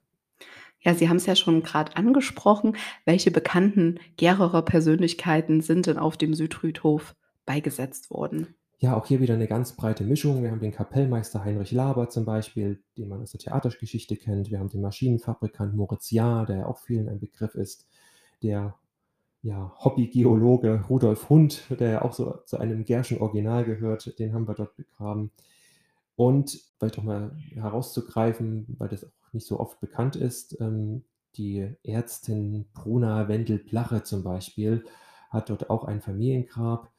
Ja, 0.83 0.95
Sie 0.95 1.09
haben 1.09 1.17
es 1.17 1.27
ja 1.27 1.37
schon 1.37 1.63
gerade 1.63 1.97
angesprochen. 1.97 2.77
Welche 3.05 3.31
bekannten 3.31 4.01
Gererer 4.17 4.63
Persönlichkeiten 4.63 5.61
sind 5.61 5.87
denn 5.87 5.99
auf 5.99 6.17
dem 6.17 6.33
Südfriedhof 6.33 7.15
beigesetzt 7.51 8.11
worden? 8.11 8.55
Ja, 8.79 8.97
auch 8.97 9.07
hier 9.07 9.21
wieder 9.21 9.35
eine 9.35 9.49
ganz 9.49 9.73
breite 9.73 10.05
Mischung. 10.05 10.41
Wir 10.43 10.53
haben 10.53 10.61
den 10.61 10.71
Kapellmeister 10.71 11.45
Heinrich 11.45 11.73
Laber 11.73 12.09
zum 12.09 12.25
Beispiel, 12.25 12.81
den 12.97 13.09
man 13.09 13.21
aus 13.21 13.33
der 13.33 13.41
Theatergeschichte 13.41 14.17
kennt. 14.17 14.53
Wir 14.53 14.61
haben 14.61 14.69
den 14.69 14.81
Maschinenfabrikant 14.83 15.75
Moritz 15.75 16.13
Jahr, 16.13 16.47
der 16.47 16.59
ja 16.59 16.67
auch 16.67 16.79
vielen 16.79 17.09
ein 17.09 17.19
Begriff 17.19 17.57
ist. 17.57 17.89
Der 18.45 18.77
ja, 19.43 19.75
Hobbygeologe 19.85 20.85
Rudolf 20.89 21.29
Hund, 21.29 21.65
der 21.71 21.91
ja 21.91 22.03
auch 22.03 22.13
so 22.13 22.39
zu 22.47 22.59
einem 22.59 22.85
Gerschen 22.85 23.19
Original 23.19 23.65
gehört, 23.65 24.17
den 24.21 24.33
haben 24.33 24.47
wir 24.47 24.55
dort 24.55 24.77
begraben. 24.77 25.33
Und 26.15 26.57
vielleicht 26.79 27.01
auch 27.01 27.03
mal 27.03 27.37
herauszugreifen, 27.53 28.77
weil 28.79 28.89
das 28.89 29.05
auch 29.05 29.33
nicht 29.33 29.47
so 29.47 29.59
oft 29.59 29.81
bekannt 29.81 30.15
ist, 30.15 30.61
ähm, 30.61 31.03
die 31.35 31.69
Ärztin 31.83 32.67
Bruna 32.75 33.27
Wendel-Plache 33.27 34.05
zum 34.05 34.23
Beispiel 34.23 34.85
hat 35.31 35.51
dort 35.51 35.69
auch 35.69 35.85
ein 35.85 36.01
Familiengrab. 36.01 36.91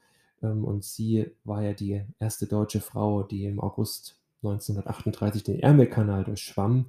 Ähm, 0.42 0.64
und 0.64 0.84
sie 0.84 1.30
war 1.44 1.62
ja 1.62 1.72
die 1.72 2.02
erste 2.18 2.46
deutsche 2.46 2.80
Frau, 2.80 3.22
die 3.22 3.44
im 3.46 3.60
August 3.60 4.20
1938 4.42 5.44
den 5.44 5.60
Ärmelkanal 5.60 6.24
durchschwamm 6.24 6.86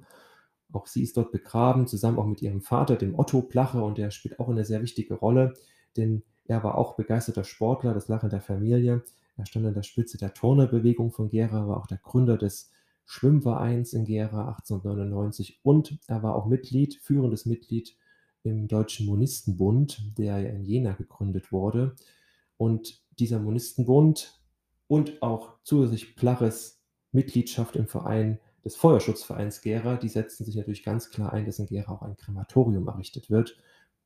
auch 0.74 0.86
sie 0.86 1.02
ist 1.02 1.16
dort 1.16 1.32
begraben, 1.32 1.86
zusammen 1.86 2.18
auch 2.18 2.26
mit 2.26 2.42
ihrem 2.42 2.60
Vater, 2.60 2.96
dem 2.96 3.18
Otto 3.18 3.42
Plache, 3.42 3.82
und 3.82 3.98
der 3.98 4.10
spielt 4.10 4.40
auch 4.40 4.48
eine 4.48 4.64
sehr 4.64 4.82
wichtige 4.82 5.14
Rolle, 5.14 5.54
denn 5.96 6.22
er 6.46 6.62
war 6.62 6.76
auch 6.76 6.96
begeisterter 6.96 7.44
Sportler, 7.44 7.94
das 7.94 8.08
Lachen 8.08 8.30
der 8.30 8.40
Familie. 8.40 9.02
Er 9.36 9.46
stand 9.46 9.66
an 9.66 9.74
der 9.74 9.82
Spitze 9.82 10.18
der 10.18 10.34
Turnerbewegung 10.34 11.10
von 11.10 11.28
Gera, 11.28 11.66
war 11.68 11.78
auch 11.78 11.86
der 11.86 11.98
Gründer 11.98 12.36
des 12.36 12.70
Schwimmvereins 13.06 13.92
in 13.92 14.04
Gera 14.04 14.48
1899 14.48 15.60
und 15.62 15.98
er 16.06 16.22
war 16.22 16.34
auch 16.34 16.46
Mitglied, 16.46 16.96
führendes 17.02 17.46
Mitglied 17.46 17.96
im 18.42 18.68
Deutschen 18.68 19.06
Monistenbund, 19.06 20.18
der 20.18 20.50
in 20.50 20.64
Jena 20.64 20.92
gegründet 20.92 21.50
wurde. 21.50 21.94
Und 22.56 23.02
dieser 23.18 23.38
Monistenbund 23.38 24.40
und 24.86 25.22
auch 25.22 25.54
zusätzlich 25.62 26.16
Plaches 26.16 26.82
Mitgliedschaft 27.12 27.76
im 27.76 27.86
Verein 27.86 28.40
des 28.64 28.76
Feuerschutzvereins 28.76 29.60
Gera, 29.60 29.96
die 29.96 30.08
setzten 30.08 30.44
sich 30.44 30.56
natürlich 30.56 30.82
ganz 30.82 31.10
klar 31.10 31.32
ein, 31.32 31.46
dass 31.46 31.58
in 31.58 31.66
Gera 31.66 31.92
auch 31.92 32.02
ein 32.02 32.16
Krematorium 32.16 32.88
errichtet 32.88 33.30
wird. 33.30 33.58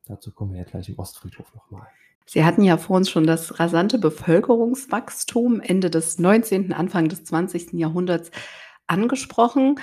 Dazu 0.05 0.31
kommen 0.31 0.51
wir 0.51 0.59
ja 0.59 0.65
gleich 0.65 0.89
im 0.89 0.99
Ostfriedhof 0.99 1.53
nochmal. 1.53 1.87
Sie 2.25 2.43
hatten 2.43 2.63
ja 2.63 2.77
vor 2.77 2.97
uns 2.97 3.09
schon 3.09 3.25
das 3.25 3.59
rasante 3.59 3.97
Bevölkerungswachstum 3.97 5.61
Ende 5.61 5.89
des 5.89 6.19
19., 6.19 6.73
Anfang 6.73 7.09
des 7.09 7.23
20. 7.23 7.73
Jahrhunderts 7.73 8.29
angesprochen. 8.85 9.79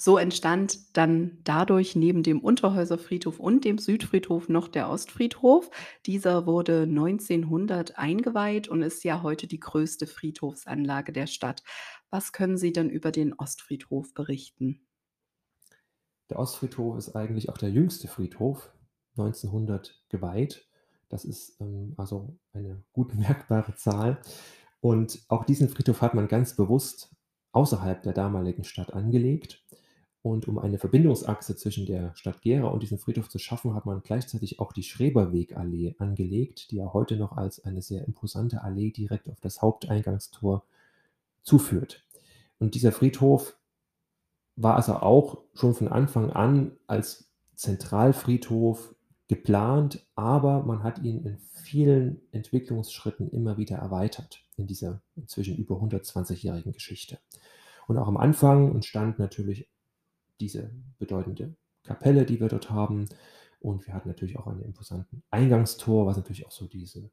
So 0.00 0.16
entstand 0.16 0.96
dann 0.96 1.36
dadurch 1.44 1.94
neben 1.94 2.22
dem 2.22 2.40
Unterhäuserfriedhof 2.40 3.38
und 3.38 3.66
dem 3.66 3.76
Südfriedhof 3.76 4.48
noch 4.48 4.66
der 4.68 4.88
Ostfriedhof. 4.88 5.68
Dieser 6.06 6.46
wurde 6.46 6.84
1900 6.84 7.98
eingeweiht 7.98 8.66
und 8.66 8.80
ist 8.80 9.04
ja 9.04 9.22
heute 9.22 9.46
die 9.46 9.60
größte 9.60 10.06
Friedhofsanlage 10.06 11.12
der 11.12 11.26
Stadt. 11.26 11.62
Was 12.08 12.32
können 12.32 12.56
Sie 12.56 12.72
denn 12.72 12.88
über 12.88 13.12
den 13.12 13.34
Ostfriedhof 13.34 14.14
berichten? 14.14 14.86
Der 16.30 16.38
Ostfriedhof 16.38 16.96
ist 16.96 17.14
eigentlich 17.14 17.50
auch 17.50 17.58
der 17.58 17.70
jüngste 17.70 18.08
Friedhof, 18.08 18.72
1900 19.18 20.02
geweiht. 20.08 20.66
Das 21.10 21.26
ist 21.26 21.60
ähm, 21.60 21.92
also 21.98 22.38
eine 22.54 22.82
gut 22.94 23.14
merkbare 23.14 23.74
Zahl. 23.74 24.22
Und 24.80 25.20
auch 25.28 25.44
diesen 25.44 25.68
Friedhof 25.68 26.00
hat 26.00 26.14
man 26.14 26.26
ganz 26.26 26.56
bewusst 26.56 27.14
außerhalb 27.52 28.02
der 28.02 28.12
damaligen 28.12 28.64
Stadt 28.64 28.92
angelegt. 28.92 29.62
Und 30.22 30.48
um 30.48 30.58
eine 30.58 30.78
Verbindungsachse 30.78 31.56
zwischen 31.56 31.86
der 31.86 32.14
Stadt 32.14 32.42
Gera 32.42 32.68
und 32.68 32.82
diesem 32.82 32.98
Friedhof 32.98 33.30
zu 33.30 33.38
schaffen, 33.38 33.74
hat 33.74 33.86
man 33.86 34.02
gleichzeitig 34.02 34.60
auch 34.60 34.72
die 34.72 34.82
Schreberwegallee 34.82 35.94
angelegt, 35.98 36.70
die 36.70 36.76
ja 36.76 36.92
heute 36.92 37.16
noch 37.16 37.36
als 37.36 37.64
eine 37.64 37.80
sehr 37.80 38.06
imposante 38.06 38.62
Allee 38.62 38.90
direkt 38.90 39.30
auf 39.30 39.40
das 39.40 39.62
Haupteingangstor 39.62 40.62
zuführt. 41.42 42.04
Und 42.58 42.74
dieser 42.74 42.92
Friedhof 42.92 43.56
war 44.56 44.76
also 44.76 44.94
auch 44.96 45.38
schon 45.54 45.74
von 45.74 45.88
Anfang 45.88 46.30
an 46.30 46.72
als 46.86 47.30
Zentralfriedhof 47.54 48.94
geplant, 49.26 50.06
aber 50.16 50.62
man 50.64 50.82
hat 50.82 50.98
ihn 50.98 51.24
in 51.24 51.38
vielen 51.38 52.20
Entwicklungsschritten 52.32 53.30
immer 53.30 53.56
wieder 53.56 53.76
erweitert 53.76 54.44
in 54.56 54.66
dieser 54.66 55.00
inzwischen 55.16 55.56
über 55.56 55.76
120-jährigen 55.76 56.72
Geschichte. 56.72 57.18
Und 57.86 57.96
auch 57.96 58.08
am 58.08 58.18
Anfang 58.18 58.74
entstand 58.74 59.18
natürlich 59.18 59.68
diese 60.40 60.70
bedeutende 60.98 61.54
Kapelle, 61.84 62.24
die 62.24 62.40
wir 62.40 62.48
dort 62.48 62.70
haben. 62.70 63.08
Und 63.60 63.86
wir 63.86 63.94
hatten 63.94 64.08
natürlich 64.08 64.38
auch 64.38 64.46
einen 64.46 64.62
imposanten 64.62 65.22
Eingangstor, 65.30 66.06
was 66.06 66.16
natürlich 66.16 66.46
auch 66.46 66.50
so 66.50 66.66
diese, 66.66 67.10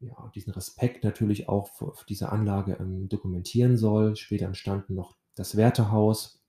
ja, 0.00 0.30
diesen 0.34 0.52
Respekt 0.52 1.04
natürlich 1.04 1.48
auch 1.48 1.68
für, 1.68 1.94
für 1.94 2.06
diese 2.06 2.30
Anlage 2.32 2.76
ähm, 2.80 3.08
dokumentieren 3.08 3.76
soll. 3.76 4.16
Später 4.16 4.46
entstanden 4.46 4.94
noch 4.94 5.16
das 5.34 5.56
Wärterhaus, 5.56 6.42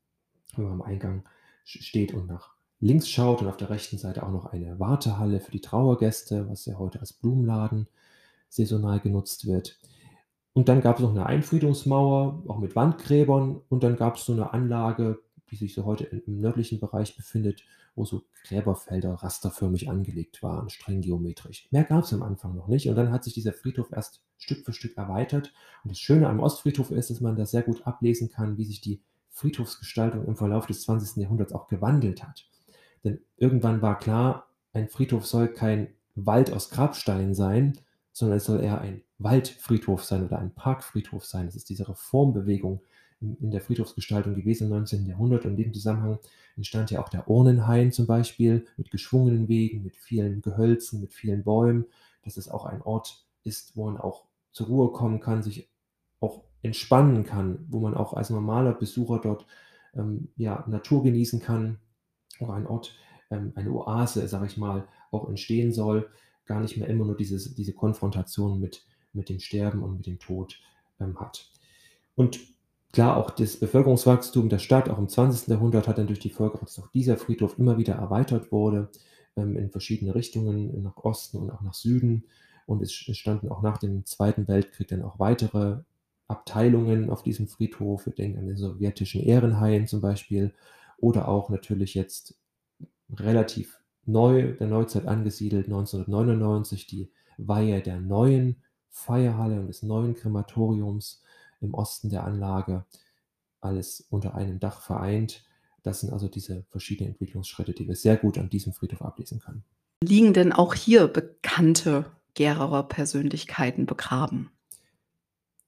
wenn 0.55 0.65
man 0.65 0.73
am 0.73 0.81
Eingang 0.81 1.27
steht 1.63 2.13
und 2.13 2.27
nach 2.27 2.55
links 2.79 3.09
schaut 3.09 3.41
und 3.41 3.47
auf 3.47 3.57
der 3.57 3.69
rechten 3.69 3.97
Seite 3.97 4.23
auch 4.23 4.31
noch 4.31 4.47
eine 4.47 4.79
Wartehalle 4.79 5.39
für 5.39 5.51
die 5.51 5.61
Trauergäste, 5.61 6.49
was 6.49 6.65
ja 6.65 6.79
heute 6.79 6.99
als 6.99 7.13
Blumenladen 7.13 7.87
saisonal 8.47 8.99
genutzt 8.99 9.45
wird. 9.45 9.77
Und 10.53 10.67
dann 10.69 10.81
gab 10.81 10.97
es 10.97 11.03
noch 11.03 11.11
eine 11.11 11.25
Einfriedungsmauer, 11.25 12.43
auch 12.47 12.57
mit 12.57 12.75
Wandgräbern. 12.75 13.61
Und 13.69 13.83
dann 13.83 13.95
gab 13.95 14.15
es 14.15 14.25
so 14.25 14.33
eine 14.33 14.53
Anlage, 14.53 15.19
die 15.49 15.55
sich 15.55 15.73
so 15.73 15.85
heute 15.85 16.05
im 16.05 16.39
nördlichen 16.39 16.79
Bereich 16.79 17.15
befindet, 17.15 17.63
wo 17.95 18.05
so 18.05 18.23
Gräberfelder 18.47 19.13
rasterförmig 19.13 19.89
angelegt 19.89 20.41
waren, 20.43 20.69
streng 20.69 21.01
geometrisch. 21.01 21.67
Mehr 21.71 21.83
gab 21.83 22.03
es 22.03 22.13
am 22.13 22.23
Anfang 22.23 22.55
noch 22.55 22.67
nicht 22.67 22.87
und 22.87 22.95
dann 22.95 23.11
hat 23.11 23.23
sich 23.23 23.33
dieser 23.33 23.53
Friedhof 23.53 23.91
erst 23.91 24.21
Stück 24.37 24.65
für 24.65 24.73
Stück 24.73 24.97
erweitert. 24.97 25.53
Und 25.83 25.91
das 25.91 25.99
Schöne 25.99 26.29
am 26.29 26.39
Ostfriedhof 26.39 26.91
ist, 26.91 27.09
dass 27.09 27.21
man 27.21 27.35
da 27.35 27.45
sehr 27.45 27.63
gut 27.63 27.85
ablesen 27.85 28.29
kann, 28.29 28.57
wie 28.57 28.65
sich 28.65 28.81
die 28.81 29.01
Friedhofsgestaltung 29.31 30.25
im 30.25 30.35
Verlauf 30.35 30.65
des 30.65 30.81
20. 30.83 31.17
Jahrhunderts 31.17 31.53
auch 31.53 31.67
gewandelt 31.67 32.23
hat. 32.23 32.49
Denn 33.03 33.19
irgendwann 33.37 33.81
war 33.81 33.97
klar, 33.97 34.47
ein 34.73 34.89
Friedhof 34.89 35.25
soll 35.25 35.49
kein 35.49 35.89
Wald 36.15 36.51
aus 36.51 36.69
Grabsteinen 36.69 37.33
sein, 37.33 37.77
sondern 38.11 38.37
es 38.37 38.45
soll 38.45 38.61
eher 38.61 38.81
ein 38.81 39.03
Waldfriedhof 39.17 40.03
sein 40.03 40.25
oder 40.25 40.39
ein 40.39 40.53
Parkfriedhof 40.53 41.25
sein. 41.25 41.45
Das 41.45 41.55
ist 41.55 41.69
diese 41.69 41.87
Reformbewegung, 41.87 42.81
in 43.21 43.51
der 43.51 43.61
Friedhofsgestaltung 43.61 44.35
gewesen 44.35 44.65
im 44.65 44.69
19. 44.71 45.05
Jahrhundert. 45.05 45.45
Und 45.45 45.51
in 45.51 45.57
dem 45.57 45.73
Zusammenhang 45.73 46.19
entstand 46.55 46.91
ja 46.91 47.01
auch 47.01 47.09
der 47.09 47.29
Urnenhain 47.29 47.91
zum 47.91 48.07
Beispiel 48.07 48.65
mit 48.77 48.91
geschwungenen 48.91 49.47
Wegen, 49.47 49.83
mit 49.83 49.95
vielen 49.95 50.41
Gehölzen, 50.41 51.01
mit 51.01 51.13
vielen 51.13 51.43
Bäumen, 51.43 51.85
dass 52.23 52.37
es 52.37 52.49
auch 52.49 52.65
ein 52.65 52.81
Ort 52.81 53.25
ist, 53.43 53.75
wo 53.75 53.85
man 53.85 53.97
auch 53.97 54.25
zur 54.51 54.67
Ruhe 54.67 54.91
kommen 54.91 55.19
kann, 55.19 55.43
sich 55.43 55.69
auch 56.19 56.43
entspannen 56.61 57.23
kann, 57.23 57.65
wo 57.69 57.79
man 57.79 57.93
auch 57.93 58.13
als 58.13 58.29
normaler 58.29 58.73
Besucher 58.73 59.19
dort 59.21 59.45
ähm, 59.95 60.29
ja, 60.37 60.63
Natur 60.67 61.03
genießen 61.03 61.39
kann, 61.39 61.79
auch 62.39 62.49
ein 62.49 62.67
Ort, 62.67 62.95
ähm, 63.31 63.51
eine 63.55 63.71
Oase, 63.71 64.27
sage 64.27 64.47
ich 64.47 64.57
mal, 64.57 64.87
auch 65.11 65.27
entstehen 65.27 65.71
soll, 65.71 66.09
gar 66.45 66.61
nicht 66.61 66.77
mehr 66.77 66.87
immer 66.87 67.05
nur 67.05 67.15
dieses, 67.15 67.53
diese 67.55 67.73
Konfrontation 67.73 68.59
mit, 68.59 68.85
mit 69.13 69.29
dem 69.29 69.39
Sterben 69.39 69.83
und 69.83 69.97
mit 69.97 70.05
dem 70.05 70.19
Tod 70.19 70.59
ähm, 70.99 71.19
hat. 71.19 71.49
Und 72.15 72.39
klar, 72.91 73.17
auch 73.17 73.31
das 73.31 73.57
Bevölkerungswachstum 73.57 74.49
der 74.49 74.59
Stadt, 74.59 74.89
auch 74.89 74.97
im 74.97 75.09
20. 75.09 75.47
Jahrhundert, 75.47 75.87
hat 75.87 75.97
dann 75.97 76.07
durch 76.07 76.19
die 76.19 76.29
Folge, 76.29 76.57
dass 76.59 76.79
auch 76.79 76.87
dieser 76.87 77.17
Friedhof 77.17 77.57
immer 77.57 77.77
wieder 77.77 77.95
erweitert 77.95 78.51
wurde, 78.51 78.89
ähm, 79.35 79.55
in 79.57 79.69
verschiedene 79.69 80.15
Richtungen, 80.15 80.81
nach 80.83 80.97
Osten 80.97 81.37
und 81.37 81.51
auch 81.51 81.61
nach 81.61 81.73
Süden. 81.73 82.25
Und 82.65 82.81
es 82.81 82.93
standen 82.93 83.49
auch 83.49 83.61
nach 83.61 83.77
dem 83.77 84.05
Zweiten 84.05 84.47
Weltkrieg 84.47 84.87
dann 84.89 85.01
auch 85.01 85.19
weitere 85.19 85.77
Abteilungen 86.27 87.09
auf 87.09 87.23
diesem 87.23 87.47
Friedhof. 87.47 88.05
Wir 88.05 88.13
denken 88.13 88.39
an 88.39 88.47
den 88.47 88.57
sowjetischen 88.57 89.21
Ehrenhain 89.21 89.87
zum 89.87 90.01
Beispiel 90.01 90.53
oder 90.97 91.27
auch 91.27 91.49
natürlich 91.49 91.95
jetzt 91.95 92.35
relativ 93.11 93.79
neu, 94.05 94.53
der 94.53 94.67
Neuzeit 94.67 95.07
angesiedelt, 95.07 95.65
1999, 95.65 96.87
die 96.87 97.11
Weihe 97.37 97.81
der 97.81 97.99
neuen 97.99 98.57
Feierhalle 98.89 99.59
und 99.59 99.67
des 99.67 99.83
neuen 99.83 100.15
Krematoriums 100.15 101.23
im 101.61 101.73
Osten 101.73 102.09
der 102.09 102.23
Anlage. 102.23 102.85
Alles 103.61 104.05
unter 104.09 104.35
einem 104.35 104.59
Dach 104.59 104.81
vereint. 104.81 105.43
Das 105.83 106.01
sind 106.01 106.11
also 106.11 106.27
diese 106.27 106.63
verschiedenen 106.69 107.11
Entwicklungsschritte, 107.11 107.73
die 107.73 107.87
wir 107.87 107.95
sehr 107.95 108.17
gut 108.17 108.37
an 108.37 108.49
diesem 108.49 108.73
Friedhof 108.73 109.01
ablesen 109.01 109.39
können. 109.39 109.63
Liegen 110.03 110.33
denn 110.33 110.53
auch 110.53 110.73
hier 110.73 111.07
bekannte 111.07 112.05
Gererer 112.33 112.83
Persönlichkeiten 112.83 113.85
begraben? 113.85 114.51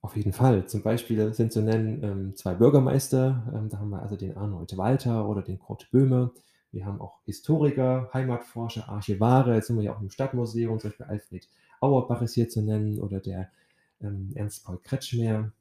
Auf 0.00 0.16
jeden 0.16 0.32
Fall. 0.32 0.66
Zum 0.66 0.82
Beispiel 0.82 1.32
sind 1.32 1.52
zu 1.52 1.62
nennen 1.62 2.02
ähm, 2.02 2.36
zwei 2.36 2.54
Bürgermeister. 2.54 3.52
Ähm, 3.54 3.68
da 3.68 3.78
haben 3.78 3.90
wir 3.90 4.02
also 4.02 4.16
den 4.16 4.36
Arnold 4.36 4.76
Walter 4.76 5.28
oder 5.28 5.42
den 5.42 5.58
Kurt 5.58 5.90
Böhme. 5.90 6.32
Wir 6.72 6.86
haben 6.86 7.00
auch 7.00 7.20
Historiker, 7.24 8.10
Heimatforscher, 8.12 8.88
Archivare. 8.88 9.54
Jetzt 9.54 9.68
sind 9.68 9.76
wir 9.76 9.84
ja 9.84 9.94
auch 9.94 10.00
im 10.00 10.10
Stadtmuseum, 10.10 10.80
zum 10.80 10.90
Beispiel 10.90 11.06
Alfred 11.06 11.48
Auerbach 11.80 12.22
ist 12.22 12.34
hier 12.34 12.48
zu 12.48 12.62
nennen 12.62 13.00
oder 13.00 13.20
der 13.20 13.50
ähm, 14.00 14.30
Ernst 14.34 14.64
Paul 14.64 14.78
Kretschmer. 14.82 15.52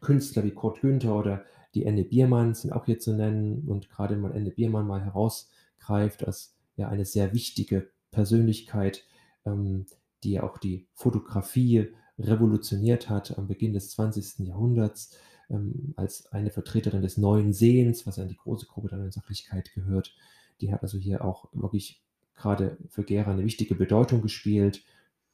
Künstler 0.00 0.44
wie 0.44 0.52
Kurt 0.52 0.80
Günther 0.80 1.14
oder 1.14 1.44
die 1.74 1.84
Ende 1.84 2.04
Biermann 2.04 2.54
sind 2.54 2.72
auch 2.72 2.86
hier 2.86 2.98
zu 2.98 3.12
nennen. 3.12 3.68
Und 3.68 3.90
gerade 3.90 4.14
wenn 4.14 4.22
man 4.22 4.32
Ende 4.32 4.50
Biermann 4.50 4.86
mal 4.86 5.04
herausgreift 5.04 6.26
als 6.26 6.54
ja 6.76 6.88
eine 6.88 7.04
sehr 7.04 7.32
wichtige 7.32 7.88
Persönlichkeit, 8.10 9.04
ähm, 9.44 9.86
die 10.22 10.32
ja 10.32 10.42
auch 10.42 10.58
die 10.58 10.86
Fotografie 10.94 11.92
revolutioniert 12.18 13.08
hat 13.08 13.36
am 13.38 13.48
Beginn 13.48 13.72
des 13.72 13.90
20. 13.90 14.46
Jahrhunderts 14.46 15.16
ähm, 15.50 15.94
als 15.96 16.26
eine 16.32 16.50
Vertreterin 16.50 17.02
des 17.02 17.16
neuen 17.16 17.52
Sehens, 17.52 18.06
was 18.06 18.18
an 18.18 18.28
die 18.28 18.36
große 18.36 18.66
Gruppe 18.66 18.88
der 18.88 18.98
neuen 18.98 19.12
Sachlichkeit 19.12 19.72
gehört. 19.74 20.14
Die 20.60 20.72
hat 20.72 20.82
also 20.82 20.98
hier 20.98 21.24
auch 21.24 21.48
wirklich 21.52 22.02
gerade 22.34 22.78
für 22.88 23.04
Gera 23.04 23.32
eine 23.32 23.44
wichtige 23.44 23.74
Bedeutung 23.74 24.22
gespielt. 24.22 24.84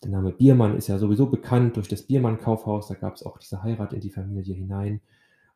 Der 0.02 0.10
Name 0.10 0.32
Biermann 0.32 0.76
ist 0.76 0.88
ja 0.88 0.98
sowieso 0.98 1.26
bekannt 1.26 1.76
durch 1.76 1.88
das 1.88 2.02
Biermann-Kaufhaus. 2.02 2.88
Da 2.88 2.94
gab 2.94 3.16
es 3.16 3.22
auch 3.22 3.38
diese 3.38 3.62
Heirat 3.62 3.92
in 3.92 4.00
die 4.00 4.10
Familie 4.10 4.54
hinein. 4.54 5.00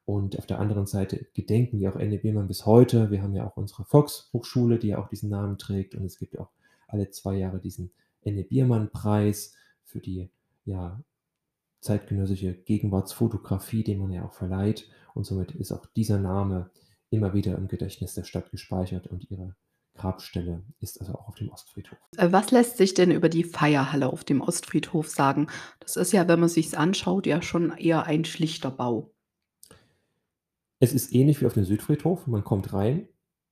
Und 0.05 0.39
auf 0.39 0.47
der 0.47 0.59
anderen 0.59 0.87
Seite 0.87 1.27
gedenken 1.33 1.81
wir 1.81 1.91
auch 1.91 1.97
Ende 1.97 2.19
Biermann 2.19 2.47
bis 2.47 2.67
heute. 2.67 3.11
Wir 3.11 3.23
haben 3.23 3.35
ja 3.35 3.47
auch 3.47 3.57
unsere 3.57 3.85
Volkshochschule, 3.85 4.79
die 4.79 4.89
ja 4.89 4.99
auch 4.99 5.09
diesen 5.09 5.31
Namen 5.31 5.57
trägt. 5.57 5.95
Und 5.95 6.05
es 6.05 6.19
gibt 6.19 6.39
auch 6.39 6.51
alle 6.89 7.11
zwei 7.11 7.37
Jahre 7.37 7.59
diesen 7.59 7.91
Ende 8.21 8.45
Biermann-Preis 8.45 9.55
für 9.85 10.01
die 10.01 10.29
ja, 10.67 11.01
zeitgenössische 11.81 12.53
Gegenwartsfotografie, 12.53 13.83
den 13.83 13.99
man 13.99 14.13
ja 14.13 14.27
auch 14.27 14.35
verleiht. 14.35 14.91
Und 15.15 15.25
somit 15.25 15.53
ist 15.53 15.73
auch 15.73 15.87
dieser 15.87 16.19
Name 16.19 16.71
immer 17.09 17.33
wieder 17.33 17.57
im 17.57 17.69
Gedächtnis 17.69 18.15
der 18.15 18.25
Stadt 18.25 18.51
gespeichert 18.51 19.07
und 19.07 19.31
ihre 19.31 19.55
Grabstelle 19.95 20.65
ist 20.81 21.01
also 21.01 21.15
auch 21.15 21.29
auf 21.29 21.37
dem 21.37 21.51
Ostfriedhof. 21.51 21.99
Äh, 22.17 22.33
was 22.33 22.51
lässt 22.51 22.77
sich 22.77 22.95
denn 22.95 23.11
über 23.11 23.29
die 23.29 23.45
Feierhalle 23.45 24.13
auf 24.13 24.25
dem 24.25 24.41
Ostfriedhof 24.41 25.09
sagen? 25.09 25.49
Das 25.81 25.97
ist 25.97 26.13
ja, 26.13 26.27
wenn 26.29 26.41
man 26.41 26.49
sich's 26.49 26.75
anschaut, 26.75 27.27
ja 27.27 27.43
schon 27.43 27.77
eher 27.77 28.05
ein 28.05 28.25
schlichter 28.25 28.71
Bau. 28.71 29.13
Es 30.81 30.93
ist 30.93 31.15
ähnlich 31.15 31.41
wie 31.41 31.47
auf 31.47 31.55
dem 31.55 31.65
Südfriedhof. 31.65 32.27
Man 32.27 32.45
kommt 32.45 32.73
rein 32.73 33.09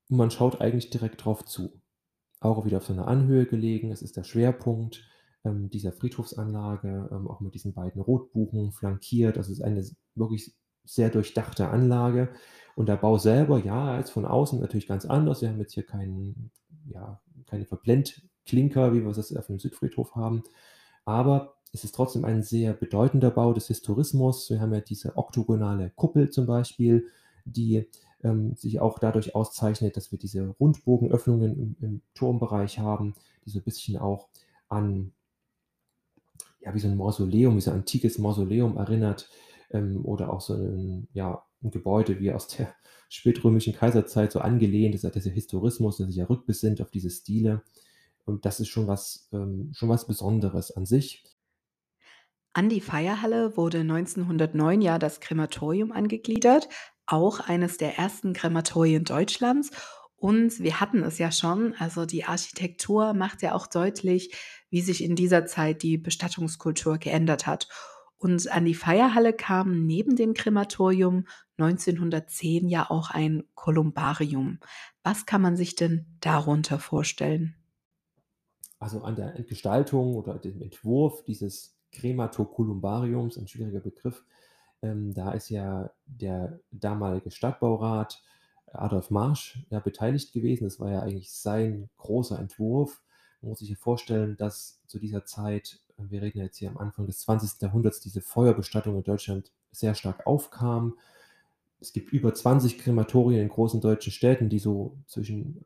und 0.08 0.16
man 0.16 0.30
schaut 0.30 0.60
eigentlich 0.60 0.90
direkt 0.90 1.24
drauf 1.24 1.44
zu. 1.44 1.80
Auch 2.40 2.64
wieder 2.66 2.78
auf 2.78 2.86
so 2.86 2.92
einer 2.92 3.06
Anhöhe 3.06 3.46
gelegen. 3.46 3.92
Es 3.92 4.02
ist 4.02 4.16
der 4.16 4.24
Schwerpunkt 4.24 5.08
ähm, 5.44 5.70
dieser 5.70 5.92
Friedhofsanlage, 5.92 7.08
ähm, 7.12 7.28
auch 7.28 7.40
mit 7.40 7.54
diesen 7.54 7.72
beiden 7.72 8.02
Rotbuchen 8.02 8.72
flankiert. 8.72 9.36
Das 9.36 9.48
ist 9.48 9.62
eine 9.62 9.84
wirklich 10.14 10.54
sehr 10.84 11.10
durchdachte 11.10 11.68
Anlage. 11.68 12.28
Und 12.74 12.88
der 12.88 12.96
Bau 12.96 13.18
selber, 13.18 13.58
ja, 13.58 13.98
ist 13.98 14.10
von 14.10 14.24
außen 14.24 14.60
natürlich 14.60 14.86
ganz 14.86 15.04
anders. 15.04 15.42
Wir 15.42 15.50
haben 15.50 15.58
jetzt 15.58 15.74
hier 15.74 15.84
keinen, 15.84 16.50
ja, 16.86 17.20
keine 17.46 17.66
Verblendklinker, 17.66 18.94
wie 18.94 19.02
wir 19.02 19.10
es 19.10 19.36
auf 19.36 19.46
dem 19.46 19.58
Südfriedhof 19.58 20.14
haben. 20.14 20.42
Aber 21.04 21.54
es 21.72 21.84
ist 21.84 21.94
trotzdem 21.94 22.24
ein 22.24 22.42
sehr 22.42 22.72
bedeutender 22.72 23.30
Bau 23.30 23.52
des 23.52 23.66
Historismus. 23.66 24.48
Wir 24.50 24.60
haben 24.60 24.72
ja 24.72 24.80
diese 24.80 25.16
oktogonale 25.16 25.90
Kuppel 25.90 26.30
zum 26.30 26.46
Beispiel, 26.46 27.08
die 27.44 27.88
ähm, 28.22 28.54
sich 28.56 28.80
auch 28.80 28.98
dadurch 28.98 29.34
auszeichnet, 29.34 29.96
dass 29.96 30.12
wir 30.12 30.18
diese 30.18 30.48
Rundbogenöffnungen 30.60 31.58
im, 31.58 31.76
im 31.80 32.02
Turmbereich 32.14 32.78
haben, 32.78 33.14
die 33.44 33.50
so 33.50 33.58
ein 33.58 33.64
bisschen 33.64 33.98
auch 33.98 34.28
an 34.68 35.12
ja, 36.60 36.72
wie 36.74 36.78
so 36.78 36.88
ein 36.88 36.96
Mausoleum, 36.96 37.56
wie 37.56 37.60
so 37.60 37.70
ein 37.70 37.78
antikes 37.78 38.18
Mausoleum 38.18 38.76
erinnert 38.76 39.28
ähm, 39.72 40.04
oder 40.04 40.32
auch 40.32 40.40
so 40.40 40.54
ein, 40.54 41.08
ja, 41.12 41.44
ein 41.62 41.70
Gebäude 41.70 42.18
wie 42.20 42.32
aus 42.32 42.48
der 42.48 42.74
spätrömischen 43.08 43.74
Kaiserzeit 43.74 44.32
so 44.32 44.40
angelehnt, 44.40 44.94
das 44.94 45.02
ja 45.02 45.10
dieser 45.10 45.30
Historismus, 45.30 45.98
der 45.98 46.06
sich 46.06 46.16
ja 46.16 46.26
rückbesinnt 46.26 46.80
auf 46.80 46.90
diese 46.90 47.10
Stile. 47.10 47.62
Und 48.24 48.44
das 48.44 48.60
ist 48.60 48.68
schon 48.68 48.86
was, 48.86 49.28
ähm, 49.32 49.72
schon 49.74 49.88
was 49.88 50.06
Besonderes 50.06 50.70
an 50.70 50.86
sich. 50.86 51.24
An 52.54 52.68
die 52.68 52.80
Feierhalle 52.80 53.56
wurde 53.56 53.78
1909 53.80 54.82
ja 54.82 54.98
das 54.98 55.20
Krematorium 55.20 55.90
angegliedert, 55.90 56.68
auch 57.06 57.40
eines 57.40 57.78
der 57.78 57.98
ersten 57.98 58.34
Krematorien 58.34 59.04
Deutschlands. 59.04 59.70
Und 60.16 60.60
wir 60.60 60.78
hatten 60.78 61.02
es 61.02 61.18
ja 61.18 61.32
schon, 61.32 61.74
also 61.78 62.06
die 62.06 62.24
Architektur 62.24 63.14
macht 63.14 63.42
ja 63.42 63.54
auch 63.54 63.66
deutlich, 63.66 64.36
wie 64.70 64.80
sich 64.82 65.02
in 65.02 65.16
dieser 65.16 65.46
Zeit 65.46 65.82
die 65.82 65.98
Bestattungskultur 65.98 66.98
geändert 66.98 67.46
hat. 67.46 67.68
Und 68.22 68.52
an 68.52 68.64
die 68.64 68.76
Feierhalle 68.76 69.32
kam 69.32 69.84
neben 69.84 70.14
dem 70.14 70.32
Krematorium 70.32 71.26
1910 71.58 72.68
ja 72.68 72.88
auch 72.88 73.10
ein 73.10 73.42
Kolumbarium. 73.56 74.60
Was 75.02 75.26
kann 75.26 75.42
man 75.42 75.56
sich 75.56 75.74
denn 75.74 76.06
darunter 76.20 76.78
vorstellen? 76.78 77.56
Also 78.78 79.02
an 79.02 79.16
der 79.16 79.32
Gestaltung 79.42 80.14
oder 80.14 80.38
dem 80.38 80.62
Entwurf 80.62 81.24
dieses 81.24 81.76
Krematokolumbariums, 81.90 83.38
ein 83.38 83.48
schwieriger 83.48 83.80
Begriff, 83.80 84.24
ähm, 84.82 85.12
da 85.14 85.32
ist 85.32 85.48
ja 85.48 85.90
der 86.06 86.60
damalige 86.70 87.32
Stadtbaurat 87.32 88.22
Adolf 88.72 89.10
Marsch 89.10 89.66
ja 89.70 89.80
beteiligt 89.80 90.32
gewesen. 90.32 90.62
Das 90.62 90.78
war 90.78 90.92
ja 90.92 91.00
eigentlich 91.00 91.32
sein 91.32 91.90
großer 91.96 92.38
Entwurf. 92.38 93.02
Man 93.40 93.50
muss 93.50 93.58
sich 93.58 93.70
ja 93.70 93.76
vorstellen, 93.76 94.36
dass 94.36 94.80
zu 94.86 95.00
dieser 95.00 95.24
Zeit, 95.24 95.80
äh, 95.91 95.91
wir 96.10 96.22
reden 96.22 96.38
jetzt 96.38 96.58
hier 96.58 96.70
am 96.70 96.78
Anfang 96.78 97.06
des 97.06 97.20
20. 97.20 97.60
Jahrhunderts, 97.60 98.00
diese 98.00 98.20
Feuerbestattung 98.20 98.96
in 98.96 99.02
Deutschland 99.02 99.52
sehr 99.70 99.94
stark 99.94 100.26
aufkam. 100.26 100.98
Es 101.80 101.92
gibt 101.92 102.12
über 102.12 102.32
20 102.32 102.78
Krematorien 102.78 103.42
in 103.42 103.48
großen 103.48 103.80
deutschen 103.80 104.12
Städten, 104.12 104.48
die 104.48 104.58
so 104.58 104.96
zwischen 105.06 105.64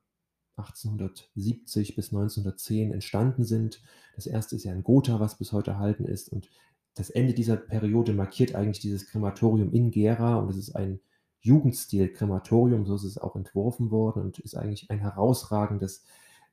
1870 0.56 1.94
bis 1.94 2.12
1910 2.12 2.92
entstanden 2.92 3.44
sind. 3.44 3.82
Das 4.14 4.26
erste 4.26 4.56
ist 4.56 4.64
ja 4.64 4.72
in 4.72 4.82
Gotha, 4.82 5.20
was 5.20 5.36
bis 5.36 5.52
heute 5.52 5.72
erhalten 5.72 6.06
ist. 6.06 6.32
Und 6.32 6.48
das 6.94 7.10
Ende 7.10 7.34
dieser 7.34 7.56
Periode 7.56 8.14
markiert 8.14 8.54
eigentlich 8.54 8.80
dieses 8.80 9.06
Krematorium 9.06 9.72
in 9.72 9.90
Gera. 9.90 10.36
Und 10.36 10.48
es 10.50 10.56
ist 10.56 10.74
ein 10.74 11.00
Jugendstil-Krematorium, 11.40 12.86
so 12.86 12.94
ist 12.94 13.04
es 13.04 13.18
auch 13.18 13.36
entworfen 13.36 13.90
worden 13.90 14.22
und 14.22 14.38
ist 14.38 14.56
eigentlich 14.56 14.90
ein 14.90 14.98
herausragendes 14.98 16.04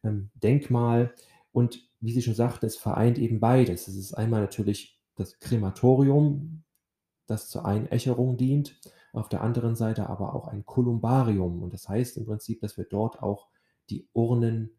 ähm, 0.04 0.30
Denkmal. 0.36 1.14
Und 1.54 1.88
wie 2.04 2.12
Sie 2.12 2.22
schon 2.22 2.36
sagten, 2.36 2.66
es 2.66 2.76
vereint 2.76 3.18
eben 3.18 3.40
beides. 3.40 3.88
Es 3.88 3.96
ist 3.96 4.14
einmal 4.14 4.42
natürlich 4.42 5.00
das 5.16 5.40
Krematorium, 5.40 6.64
das 7.28 7.48
zur 7.48 7.66
Einächerung 7.66 8.36
dient, 8.36 8.80
auf 9.14 9.30
der 9.30 9.42
anderen 9.42 9.76
Seite 9.76 10.10
aber 10.10 10.36
auch 10.36 10.50
ein 10.50 10.66
Kolumbarium. 10.66 11.64
Und 11.64 11.74
das 11.74 11.88
heißt 11.88 12.18
im 12.18 12.26
Prinzip, 12.26 12.60
dass 12.60 12.78
wir 12.78 12.84
dort 12.84 13.24
auch 13.24 13.48
die 13.90 14.10
Urnen 14.12 14.72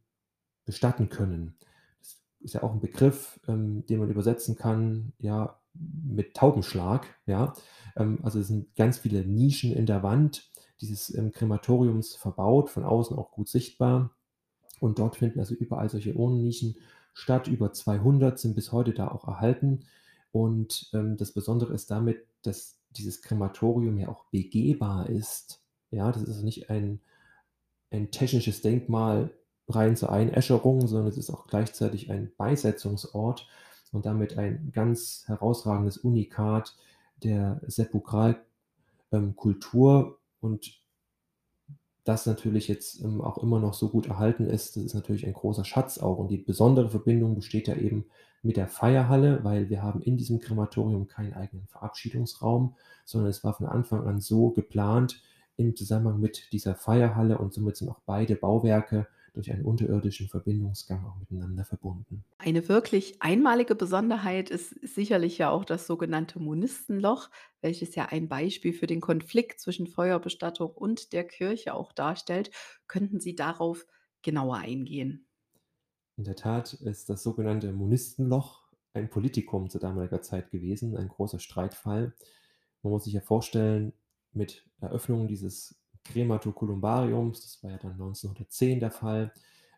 bestatten 0.66 1.08
können. 1.08 1.56
Das 2.00 2.20
ist 2.40 2.54
ja 2.54 2.62
auch 2.62 2.72
ein 2.72 2.80
Begriff, 2.80 3.40
ähm, 3.48 3.87
den 3.87 4.00
man 4.00 4.10
übersetzen 4.10 4.56
kann, 4.56 5.14
ja, 5.18 5.58
mit 5.72 6.34
Taubenschlag, 6.34 7.06
ja. 7.26 7.54
Ähm, 7.96 8.18
also 8.22 8.38
es 8.38 8.48
sind 8.48 8.74
ganz 8.76 8.98
viele 8.98 9.24
Nischen 9.24 9.72
in 9.72 9.87
der 9.87 10.02
Wand 10.02 10.50
dieses 10.82 11.14
ähm, 11.14 11.32
Krematoriums 11.32 12.16
verbaut, 12.16 12.68
von 12.68 12.84
außen 12.84 13.16
auch 13.16 13.30
gut 13.30 13.48
sichtbar. 13.48 14.10
Und 14.80 14.98
dort 14.98 15.16
finden 15.16 15.40
also 15.40 15.54
überall 15.54 15.88
solche 15.88 16.14
Urnennischen 16.14 16.76
Stadt. 17.14 17.48
Über 17.48 17.72
200 17.72 18.38
sind 18.38 18.55
bis 18.55 18.72
heute 18.72 18.92
da 18.92 19.09
auch 19.09 19.27
erhalten. 19.27 19.87
Und, 20.33 20.90
ähm, 20.92 21.16
das 21.16 21.33
Besondere 21.33 21.74
ist 21.74 21.90
damit, 21.90 22.27
dass 22.42 22.79
dieses 22.90 23.22
Krematorium 23.22 23.98
ja 23.98 24.09
auch 24.09 24.27
begehbar 24.27 25.09
ist. 25.09 25.62
Ja, 25.90 26.12
das 26.12 26.24
ist 26.24 26.42
nicht 26.42 26.70
ein 26.70 27.00
ein 27.94 28.11
technisches 28.11 28.61
Denkmal 28.61 29.31
rein 29.68 29.96
zur 29.96 30.12
Einäscherung, 30.12 30.87
sondern 30.87 31.09
es 31.09 31.16
ist 31.16 31.31
auch 31.31 31.46
gleichzeitig 31.46 32.11
ein 32.11 32.31
Beisetzungsort 32.37 33.48
und 33.92 34.05
damit 34.05 34.37
ein 34.37 34.70
ganz 34.72 35.24
herausragendes 35.27 35.96
Unikat 35.98 36.77
der 37.22 37.61
Sepulkralkultur 37.66 38.42
ähm, 39.12 40.14
und 40.40 40.84
das 42.04 42.26
natürlich 42.26 42.68
jetzt, 42.68 43.02
ähm, 43.02 43.20
auch 43.20 43.38
immer 43.38 43.58
noch 43.58 43.74
so 43.74 43.88
gut 43.88 44.06
erhalten 44.06 44.46
ist, 44.46 44.76
das 44.76 44.84
ist 44.84 44.94
natürlich 44.94 45.26
ein 45.26 45.32
großer 45.32 45.64
Schatz 45.64 45.98
auch. 45.98 46.18
Und 46.18 46.28
die 46.28 46.38
besondere 46.38 46.90
Verbindung 46.90 47.34
besteht 47.34 47.68
ja 47.68 47.74
eben 47.74 48.04
mit 48.42 48.56
der 48.58 48.68
Feierhalle, 48.68 49.42
weil 49.42 49.70
wir 49.70 49.82
haben 49.82 50.02
in 50.02 50.16
diesem 50.16 50.38
Krematorium 50.38 51.08
keinen 51.08 51.32
eigenen 51.32 51.66
Verabschiedungsraum, 51.66 52.74
sondern 53.06 53.30
es 53.30 53.42
war 53.42 53.54
von 53.54 53.66
Anfang 53.66 54.06
an 54.06 54.20
so 54.20 54.50
geplant 54.50 55.22
im 55.56 55.76
Zusammenhang 55.76 56.20
mit 56.20 56.52
dieser 56.52 56.74
Feierhalle 56.74 57.38
und 57.38 57.54
somit 57.54 57.76
sind 57.76 57.88
auch 57.88 58.00
beide 58.04 58.36
Bauwerke 58.36 59.06
durch 59.35 59.53
einen 59.53 59.64
unterirdischen 59.64 60.29
Verbindungsgang 60.29 61.05
auch 61.05 61.18
miteinander 61.18 61.64
verbunden. 61.64 62.25
Eine 62.38 62.66
wirklich 62.68 63.20
einmalige 63.20 63.75
Besonderheit 63.75 64.49
ist 64.49 64.70
sicherlich 64.83 65.38
ja 65.38 65.51
auch 65.51 65.64
das 65.64 65.87
sogenannte 65.87 66.38
Monistenloch, 66.38 67.29
welches 67.61 67.97
ja 67.97 68.07
ein 68.07 68.29
Beispiel 68.29 68.73
für 68.73 68.87
den 68.87 69.01
Konflikt 69.01 69.61
zwischen 69.61 69.88
Feuerbestattung 69.88 70.70
und 70.70 71.12
der 71.12 71.25
Kirche 71.25 71.75
auch 71.75 71.92
darstellt. 71.92 72.51
Könnten 72.87 73.20
Sie 73.20 73.35
darauf 73.35 73.87
genauer 74.23 74.59
eingehen? 74.59 75.27
In 76.16 76.25
der 76.25 76.37
Tat 76.37 76.73
ist 76.73 77.11
das 77.11 77.25
sogenannte 77.25 77.73
Monistenloch 77.73 78.62
ein 78.92 79.11
Politikum 79.11 79.68
zu 79.68 79.81
damaliger 79.81 80.23
Zeit 80.23 80.53
gewesen, 80.53 80.97
ein 80.97 81.09
großer 81.09 81.40
Streitfall. 81.40 82.14
Man 82.83 82.92
muss 82.92 83.05
sich 83.05 83.14
ja 83.14 83.20
vorstellen, 83.20 83.92
mit 84.33 84.64
Eröffnung 84.81 85.27
dieses 85.27 85.77
Cremato-Columbariums, 86.04 87.40
das 87.40 87.62
war 87.62 87.70
ja 87.72 87.78
dann 87.78 87.92
1910 87.92 88.80
der 88.80 88.90
Fall, 88.90 89.32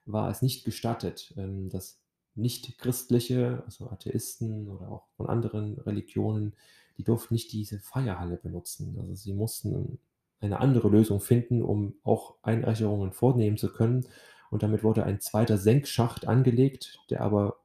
war 0.05 0.31
es 0.31 0.43
nicht 0.43 0.65
gestattet, 0.65 1.35
ähm, 1.37 1.69
dass 1.69 2.01
Nicht-Christliche, 2.35 3.63
also 3.65 3.91
Atheisten 3.91 4.69
oder 4.69 4.91
auch 4.91 5.07
von 5.17 5.29
anderen 5.29 5.79
Religionen, 5.81 6.55
die 6.99 7.05
durften 7.05 7.35
nicht 7.35 7.53
diese 7.53 7.79
Feierhalle 7.79 8.37
benutzen. 8.37 8.97
Also 9.01 9.15
sie 9.15 9.35
mussten 9.35 9.99
eine 10.41 10.61
andere 10.61 10.89
Lösung 10.89 11.21
finden, 11.21 11.63
um 11.63 11.95
auch 12.03 12.37
Einäscherungen 12.43 13.13
vornehmen 13.13 13.57
zu 13.57 13.73
können. 13.73 14.07
Und 14.51 14.63
damit 14.63 14.85
wurde 14.85 15.05
ein 15.05 15.21
zweiter 15.21 15.59
Senkschacht 15.59 16.29
angelegt, 16.29 17.01
der 17.11 17.23
aber 17.23 17.59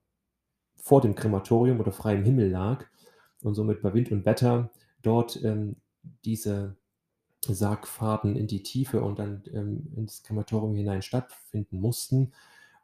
vor 0.78 1.02
dem 1.02 1.16
Krematorium 1.16 1.80
oder 1.80 1.92
freiem 1.92 2.24
Himmel 2.24 2.50
lag 2.50 2.86
und 3.44 3.54
somit 3.54 3.82
bei 3.82 3.94
Wind 3.94 4.12
und 4.12 4.26
Wetter 4.26 4.72
dort 5.02 5.42
ähm, 5.44 5.76
diese 6.26 6.76
Sargfahrten 7.48 8.36
in 8.36 8.48
die 8.48 8.64
Tiefe 8.64 9.02
und 9.02 9.20
dann, 9.20 9.44
ähm, 9.54 9.92
ins 9.96 10.24
Krematorium 10.24 10.76
hinein 10.76 11.02
stattfinden 11.02 11.80
mussten. 11.80 12.34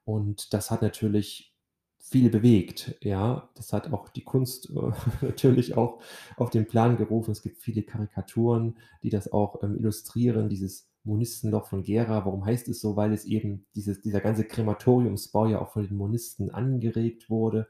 Und 0.06 0.54
das 0.54 0.72
hat 0.72 0.82
natürlich 0.82 1.54
viel 2.00 2.30
bewegt, 2.30 2.96
ja. 3.02 3.50
Das 3.56 3.74
hat 3.74 3.92
auch 3.92 4.10
die 4.10 4.24
Kunst, 4.24 4.70
äh, 4.70 4.92
natürlich 5.26 5.76
auch 5.78 6.00
auf 6.38 6.50
den 6.50 6.68
Plan 6.68 6.98
gerufen. 6.98 7.32
Es 7.32 7.42
gibt 7.42 7.62
viele 7.62 7.84
Karikaturen, 7.84 8.78
die 9.04 9.10
das 9.10 9.32
auch, 9.32 9.62
ähm, 9.64 9.78
illustrieren, 9.78 10.50
dieses 10.50 10.90
Monistenloch 11.04 11.68
von 11.68 11.84
Gera. 11.84 12.26
Warum 12.26 12.46
heißt 12.46 12.68
es 12.70 12.82
so? 12.82 12.96
Weil 12.96 13.14
es 13.14 13.26
eben 13.26 13.66
dieses 13.76 14.02
dieser 14.02 14.22
ganze 14.22 14.44
Krematoriumsbau 14.46 15.48
ja 15.48 15.62
auch 15.62 15.72
von 15.72 15.88
den 15.88 15.98
Monisten 15.98 16.52
angeregt 16.52 17.30
wurde 17.30 17.68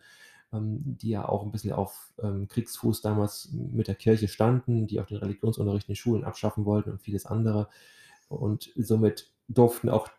die 0.52 1.10
ja 1.10 1.28
auch 1.28 1.44
ein 1.44 1.52
bisschen 1.52 1.74
auf 1.74 2.14
ähm, 2.22 2.48
Kriegsfuß 2.48 3.02
damals 3.02 3.52
mit 3.52 3.88
der 3.88 3.96
Kirche 3.96 4.28
standen, 4.28 4.88
die 4.88 5.00
auch 5.00 5.06
den 5.06 5.18
Religionsunterricht 5.18 5.88
in 5.88 5.94
den 5.94 5.98
Schulen 5.98 6.24
abschaffen 6.24 6.66
wollten 6.66 6.92
und 6.92 7.02
vieles 7.02 7.26
andere. 7.26 7.68
Und 8.30 8.72
somit 8.76 9.32
durften 9.50 9.90
auch 9.90 10.10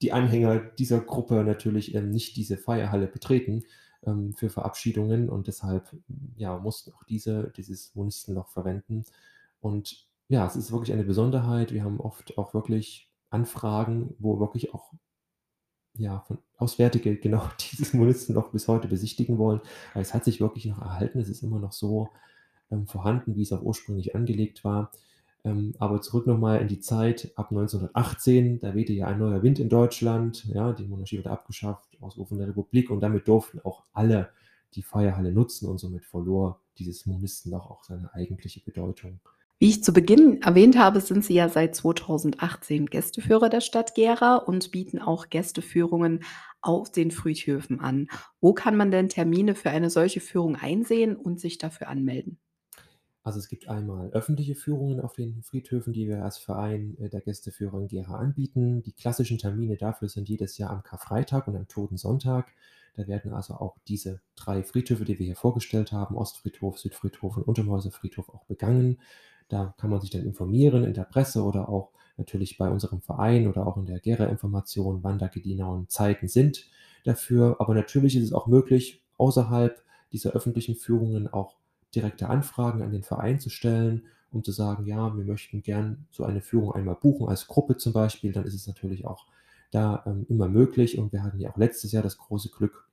die 0.00 0.12
Anhänger 0.12 0.58
dieser 0.58 1.00
Gruppe 1.00 1.42
natürlich 1.44 1.94
ähm, 1.94 2.10
nicht 2.10 2.36
diese 2.36 2.56
Feierhalle 2.56 3.08
betreten 3.08 3.64
ähm, 4.06 4.32
für 4.34 4.48
Verabschiedungen 4.48 5.28
und 5.28 5.48
deshalb 5.48 5.90
ja, 6.36 6.58
mussten 6.58 6.92
auch 6.92 7.04
diese 7.04 7.52
dieses 7.56 7.94
Monistenloch 7.94 8.48
verwenden. 8.48 9.04
Und 9.60 10.06
ja, 10.28 10.46
es 10.46 10.56
ist 10.56 10.70
wirklich 10.72 10.92
eine 10.92 11.04
Besonderheit. 11.04 11.72
Wir 11.72 11.84
haben 11.84 12.00
oft 12.00 12.38
auch 12.38 12.54
wirklich 12.54 13.10
Anfragen, 13.30 14.14
wo 14.18 14.38
wirklich 14.38 14.72
auch 14.74 14.92
ja, 15.98 16.20
von 16.26 16.38
Auswärtige 16.56 17.16
genau 17.20 17.42
dieses 17.72 17.92
Monistenloch 17.92 18.50
bis 18.50 18.68
heute 18.68 18.88
besichtigen 18.88 19.38
wollen. 19.38 19.60
Aber 19.92 20.00
es 20.00 20.14
hat 20.14 20.24
sich 20.24 20.40
wirklich 20.40 20.66
noch 20.66 20.80
erhalten. 20.80 21.18
Es 21.18 21.28
ist 21.28 21.42
immer 21.42 21.58
noch 21.58 21.72
so 21.72 22.08
ähm, 22.70 22.86
vorhanden, 22.86 23.36
wie 23.36 23.42
es 23.42 23.52
auch 23.52 23.62
ursprünglich 23.62 24.14
angelegt 24.14 24.64
war. 24.64 24.90
Ähm, 25.44 25.74
aber 25.78 26.00
zurück 26.00 26.26
nochmal 26.26 26.60
in 26.60 26.68
die 26.68 26.80
Zeit 26.80 27.32
ab 27.36 27.50
1918, 27.50 28.58
da 28.60 28.74
wehte 28.74 28.92
ja 28.92 29.06
ein 29.06 29.18
neuer 29.18 29.42
Wind 29.42 29.58
in 29.58 29.68
Deutschland, 29.68 30.44
ja, 30.46 30.72
die 30.72 30.86
Monarchie 30.86 31.18
wurde 31.18 31.30
abgeschafft, 31.30 31.96
Ausrufung 32.00 32.38
der 32.38 32.48
Republik 32.48 32.90
und 32.90 33.00
damit 33.00 33.28
durften 33.28 33.60
auch 33.60 33.84
alle 33.92 34.30
die 34.74 34.82
Feierhalle 34.82 35.32
nutzen 35.32 35.68
und 35.68 35.78
somit 35.78 36.04
verlor 36.04 36.60
dieses 36.78 37.06
Monistenloch 37.06 37.70
auch 37.70 37.84
seine 37.84 38.12
eigentliche 38.14 38.60
Bedeutung. 38.60 39.20
Wie 39.60 39.70
ich 39.70 39.82
zu 39.82 39.92
Beginn 39.92 40.40
erwähnt 40.40 40.78
habe, 40.78 41.00
sind 41.00 41.24
Sie 41.24 41.34
ja 41.34 41.48
seit 41.48 41.74
2018 41.74 42.86
Gästeführer 42.86 43.48
der 43.48 43.60
Stadt 43.60 43.96
Gera 43.96 44.36
und 44.36 44.70
bieten 44.70 45.00
auch 45.00 45.30
Gästeführungen 45.30 46.22
auf 46.60 46.92
den 46.92 47.10
Friedhöfen 47.10 47.80
an. 47.80 48.06
Wo 48.40 48.52
kann 48.52 48.76
man 48.76 48.92
denn 48.92 49.08
Termine 49.08 49.56
für 49.56 49.70
eine 49.70 49.90
solche 49.90 50.20
Führung 50.20 50.54
einsehen 50.54 51.16
und 51.16 51.40
sich 51.40 51.58
dafür 51.58 51.88
anmelden? 51.88 52.38
Also 53.24 53.40
es 53.40 53.48
gibt 53.48 53.68
einmal 53.68 54.10
öffentliche 54.10 54.54
Führungen 54.54 55.00
auf 55.00 55.14
den 55.14 55.42
Friedhöfen, 55.42 55.92
die 55.92 56.06
wir 56.06 56.22
als 56.22 56.38
Verein 56.38 56.96
äh, 57.00 57.08
der 57.08 57.20
Gästeführer 57.20 57.80
in 57.80 57.88
Gera 57.88 58.16
anbieten. 58.16 58.84
Die 58.84 58.92
klassischen 58.92 59.38
Termine 59.38 59.76
dafür 59.76 60.08
sind 60.08 60.28
jedes 60.28 60.56
Jahr 60.56 60.70
am 60.70 60.84
Karfreitag 60.84 61.48
und 61.48 61.56
am 61.56 61.66
Totensonntag. 61.66 62.52
Da 62.94 63.08
werden 63.08 63.32
also 63.32 63.54
auch 63.54 63.76
diese 63.88 64.20
drei 64.36 64.62
Friedhöfe, 64.62 65.04
die 65.04 65.18
wir 65.18 65.26
hier 65.26 65.36
vorgestellt 65.36 65.90
haben, 65.90 66.16
Ostfriedhof, 66.16 66.78
Südfriedhof 66.78 67.36
und 67.36 67.42
Untermäuser 67.42 67.90
Friedhof, 67.90 68.28
auch 68.28 68.44
begangen. 68.44 68.98
Da 69.48 69.74
kann 69.78 69.90
man 69.90 70.00
sich 70.00 70.10
dann 70.10 70.24
informieren 70.24 70.84
in 70.84 70.94
der 70.94 71.04
Presse 71.04 71.42
oder 71.42 71.68
auch 71.68 71.90
natürlich 72.16 72.58
bei 72.58 72.68
unserem 72.68 73.00
Verein 73.00 73.46
oder 73.46 73.66
auch 73.66 73.76
in 73.76 73.86
der 73.86 74.00
Gera-Information, 74.00 75.02
wann 75.02 75.18
da 75.18 75.28
genauen 75.28 75.88
Zeiten 75.88 76.28
sind 76.28 76.66
dafür. 77.04 77.56
Aber 77.60 77.74
natürlich 77.74 78.16
ist 78.16 78.24
es 78.24 78.32
auch 78.32 78.46
möglich, 78.46 79.02
außerhalb 79.16 79.82
dieser 80.12 80.32
öffentlichen 80.32 80.74
Führungen 80.74 81.28
auch 81.28 81.56
direkte 81.94 82.28
Anfragen 82.28 82.82
an 82.82 82.90
den 82.90 83.02
Verein 83.02 83.40
zu 83.40 83.50
stellen, 83.50 84.06
um 84.30 84.44
zu 84.44 84.52
sagen, 84.52 84.84
ja, 84.86 85.16
wir 85.16 85.24
möchten 85.24 85.62
gern 85.62 86.06
so 86.10 86.24
eine 86.24 86.40
Führung 86.42 86.72
einmal 86.72 86.96
buchen, 86.96 87.28
als 87.28 87.46
Gruppe 87.46 87.76
zum 87.76 87.92
Beispiel, 87.92 88.32
dann 88.32 88.44
ist 88.44 88.54
es 88.54 88.66
natürlich 88.66 89.06
auch 89.06 89.26
da 89.70 90.02
ähm, 90.06 90.26
immer 90.28 90.48
möglich. 90.48 90.98
Und 90.98 91.12
wir 91.12 91.22
hatten 91.22 91.40
ja 91.40 91.50
auch 91.50 91.56
letztes 91.56 91.92
Jahr 91.92 92.02
das 92.02 92.18
große 92.18 92.50
Glück, 92.50 92.88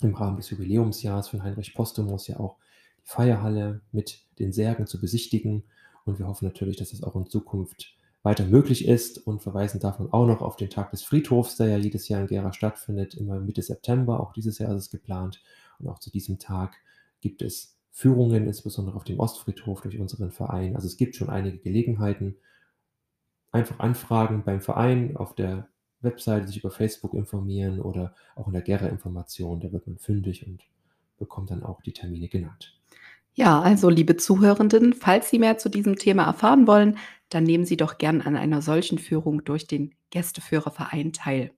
im 0.00 0.14
Rahmen 0.14 0.36
des 0.36 0.50
Jubiläumsjahres 0.50 1.28
von 1.28 1.42
Heinrich 1.42 1.74
Postumus 1.74 2.26
ja 2.26 2.40
auch 2.40 2.56
Feierhalle 3.04 3.80
mit 3.92 4.20
den 4.38 4.52
Särgen 4.52 4.86
zu 4.86 5.00
besichtigen. 5.00 5.64
Und 6.04 6.18
wir 6.18 6.26
hoffen 6.26 6.46
natürlich, 6.46 6.76
dass 6.76 6.92
es 6.92 7.02
auch 7.02 7.16
in 7.16 7.26
Zukunft 7.26 7.94
weiter 8.22 8.44
möglich 8.44 8.86
ist 8.86 9.18
und 9.26 9.42
verweisen 9.42 9.80
man 9.82 10.12
auch 10.12 10.26
noch 10.26 10.42
auf 10.42 10.56
den 10.56 10.70
Tag 10.70 10.90
des 10.92 11.02
Friedhofs, 11.02 11.56
der 11.56 11.68
ja 11.68 11.76
jedes 11.76 12.08
Jahr 12.08 12.20
in 12.20 12.28
Gera 12.28 12.52
stattfindet, 12.52 13.14
immer 13.14 13.40
Mitte 13.40 13.62
September. 13.62 14.20
Auch 14.20 14.32
dieses 14.32 14.58
Jahr 14.58 14.70
ist 14.74 14.84
es 14.84 14.90
geplant. 14.90 15.42
Und 15.78 15.88
auch 15.88 15.98
zu 15.98 16.10
diesem 16.10 16.38
Tag 16.38 16.76
gibt 17.20 17.42
es 17.42 17.76
Führungen, 17.90 18.46
insbesondere 18.46 18.96
auf 18.96 19.04
dem 19.04 19.18
Ostfriedhof 19.18 19.80
durch 19.82 19.98
unseren 19.98 20.30
Verein. 20.30 20.76
Also 20.76 20.86
es 20.86 20.96
gibt 20.96 21.16
schon 21.16 21.30
einige 21.30 21.58
Gelegenheiten. 21.58 22.36
Einfach 23.50 23.80
anfragen 23.80 24.44
beim 24.44 24.62
Verein 24.62 25.16
auf 25.16 25.34
der 25.34 25.68
Webseite, 26.00 26.46
sich 26.46 26.58
über 26.58 26.70
Facebook 26.70 27.14
informieren 27.14 27.80
oder 27.80 28.14
auch 28.34 28.46
in 28.46 28.54
der 28.54 28.62
Gera-Information. 28.62 29.60
Da 29.60 29.72
wird 29.72 29.86
man 29.86 29.98
fündig 29.98 30.46
und 30.46 30.62
bekommt 31.18 31.50
dann 31.50 31.62
auch 31.62 31.82
die 31.82 31.92
Termine 31.92 32.28
genannt. 32.28 32.80
Ja, 33.34 33.60
also 33.60 33.88
liebe 33.88 34.16
Zuhörenden, 34.16 34.92
falls 34.92 35.30
Sie 35.30 35.38
mehr 35.38 35.56
zu 35.56 35.70
diesem 35.70 35.96
Thema 35.96 36.24
erfahren 36.24 36.66
wollen, 36.66 36.98
dann 37.30 37.44
nehmen 37.44 37.64
Sie 37.64 37.78
doch 37.78 37.96
gern 37.96 38.20
an 38.20 38.36
einer 38.36 38.60
solchen 38.60 38.98
Führung 38.98 39.44
durch 39.44 39.66
den 39.66 39.94
Gästeführerverein 40.10 41.14
teil. 41.14 41.52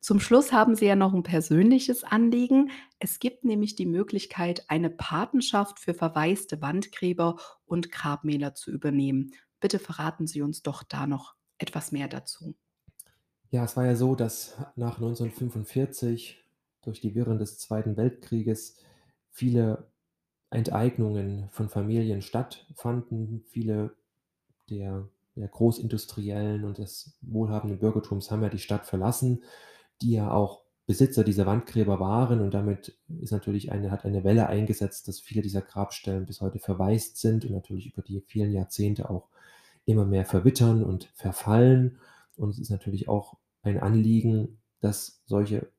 Zum 0.00 0.20
Schluss 0.20 0.52
haben 0.52 0.76
Sie 0.76 0.86
ja 0.86 0.94
noch 0.94 1.12
ein 1.12 1.24
persönliches 1.24 2.04
Anliegen. 2.04 2.70
Es 3.00 3.18
gibt 3.18 3.44
nämlich 3.44 3.74
die 3.74 3.86
Möglichkeit, 3.86 4.64
eine 4.68 4.90
Patenschaft 4.90 5.80
für 5.80 5.92
verwaiste 5.92 6.62
Wandgräber 6.62 7.36
und 7.66 7.90
Grabmäler 7.90 8.54
zu 8.54 8.70
übernehmen. 8.70 9.32
Bitte 9.58 9.80
verraten 9.80 10.28
Sie 10.28 10.40
uns 10.40 10.62
doch 10.62 10.84
da 10.84 11.08
noch 11.08 11.34
etwas 11.58 11.90
mehr 11.90 12.06
dazu. 12.06 12.54
Ja, 13.50 13.64
es 13.64 13.76
war 13.76 13.86
ja 13.86 13.96
so, 13.96 14.14
dass 14.14 14.56
nach 14.76 14.98
1945 14.98 16.44
durch 16.82 17.00
die 17.00 17.16
Wirren 17.16 17.38
des 17.38 17.58
Zweiten 17.58 17.96
Weltkrieges 17.96 18.76
viele 19.30 19.90
Enteignungen 20.50 21.48
von 21.50 21.68
Familien 21.68 22.22
stattfanden. 22.22 23.44
Viele 23.48 23.96
der 24.70 25.08
der 25.38 25.48
Großindustriellen 25.48 26.64
und 26.64 26.78
des 26.78 27.16
wohlhabenden 27.22 27.78
Bürgertums 27.78 28.30
haben 28.30 28.42
ja 28.42 28.48
die 28.48 28.58
Stadt 28.58 28.86
verlassen, 28.86 29.44
die 30.02 30.12
ja 30.12 30.30
auch 30.30 30.62
Besitzer 30.86 31.22
dieser 31.22 31.44
Wandgräber 31.44 32.00
waren 32.00 32.40
und 32.40 32.54
damit 32.54 32.98
ist 33.20 33.30
natürlich 33.30 33.70
eine 33.70 33.90
hat 33.90 34.06
eine 34.06 34.24
Welle 34.24 34.46
eingesetzt, 34.46 35.06
dass 35.06 35.20
viele 35.20 35.42
dieser 35.42 35.60
Grabstellen 35.60 36.24
bis 36.24 36.40
heute 36.40 36.58
verwaist 36.58 37.18
sind 37.18 37.44
und 37.44 37.52
natürlich 37.52 37.92
über 37.92 38.02
die 38.02 38.22
vielen 38.22 38.52
Jahrzehnte 38.52 39.10
auch 39.10 39.28
immer 39.84 40.06
mehr 40.06 40.24
verwittern 40.24 40.82
und 40.82 41.04
verfallen. 41.14 41.98
Und 42.36 42.50
es 42.50 42.58
ist 42.58 42.70
natürlich 42.70 43.08
auch 43.08 43.36
ein 43.62 43.78
Anliegen, 43.78 44.60
dass 44.80 45.22
solche 45.26 45.70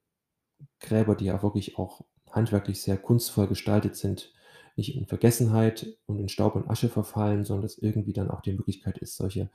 Gräber, 0.79 1.15
die 1.15 1.25
ja 1.25 1.41
wirklich 1.41 1.79
auch 1.79 2.01
handwerklich 2.29 2.81
sehr 2.81 2.97
kunstvoll 2.97 3.47
gestaltet 3.47 3.95
sind, 3.95 4.31
nicht 4.79 4.95
in 4.95 5.05
Vergessenheit 5.05 5.85
und 6.07 6.19
in 6.19 6.29
Staub 6.29 6.55
und 6.55 6.69
Asche 6.69 6.89
verfallen, 6.89 7.45
sondern 7.45 7.63
dass 7.63 7.77
irgendwie 7.77 8.13
dann 8.13 8.31
auch 8.31 8.41
die 8.41 8.53
Möglichkeit 8.53 8.97
ist, 8.97 9.17
solche 9.17 9.49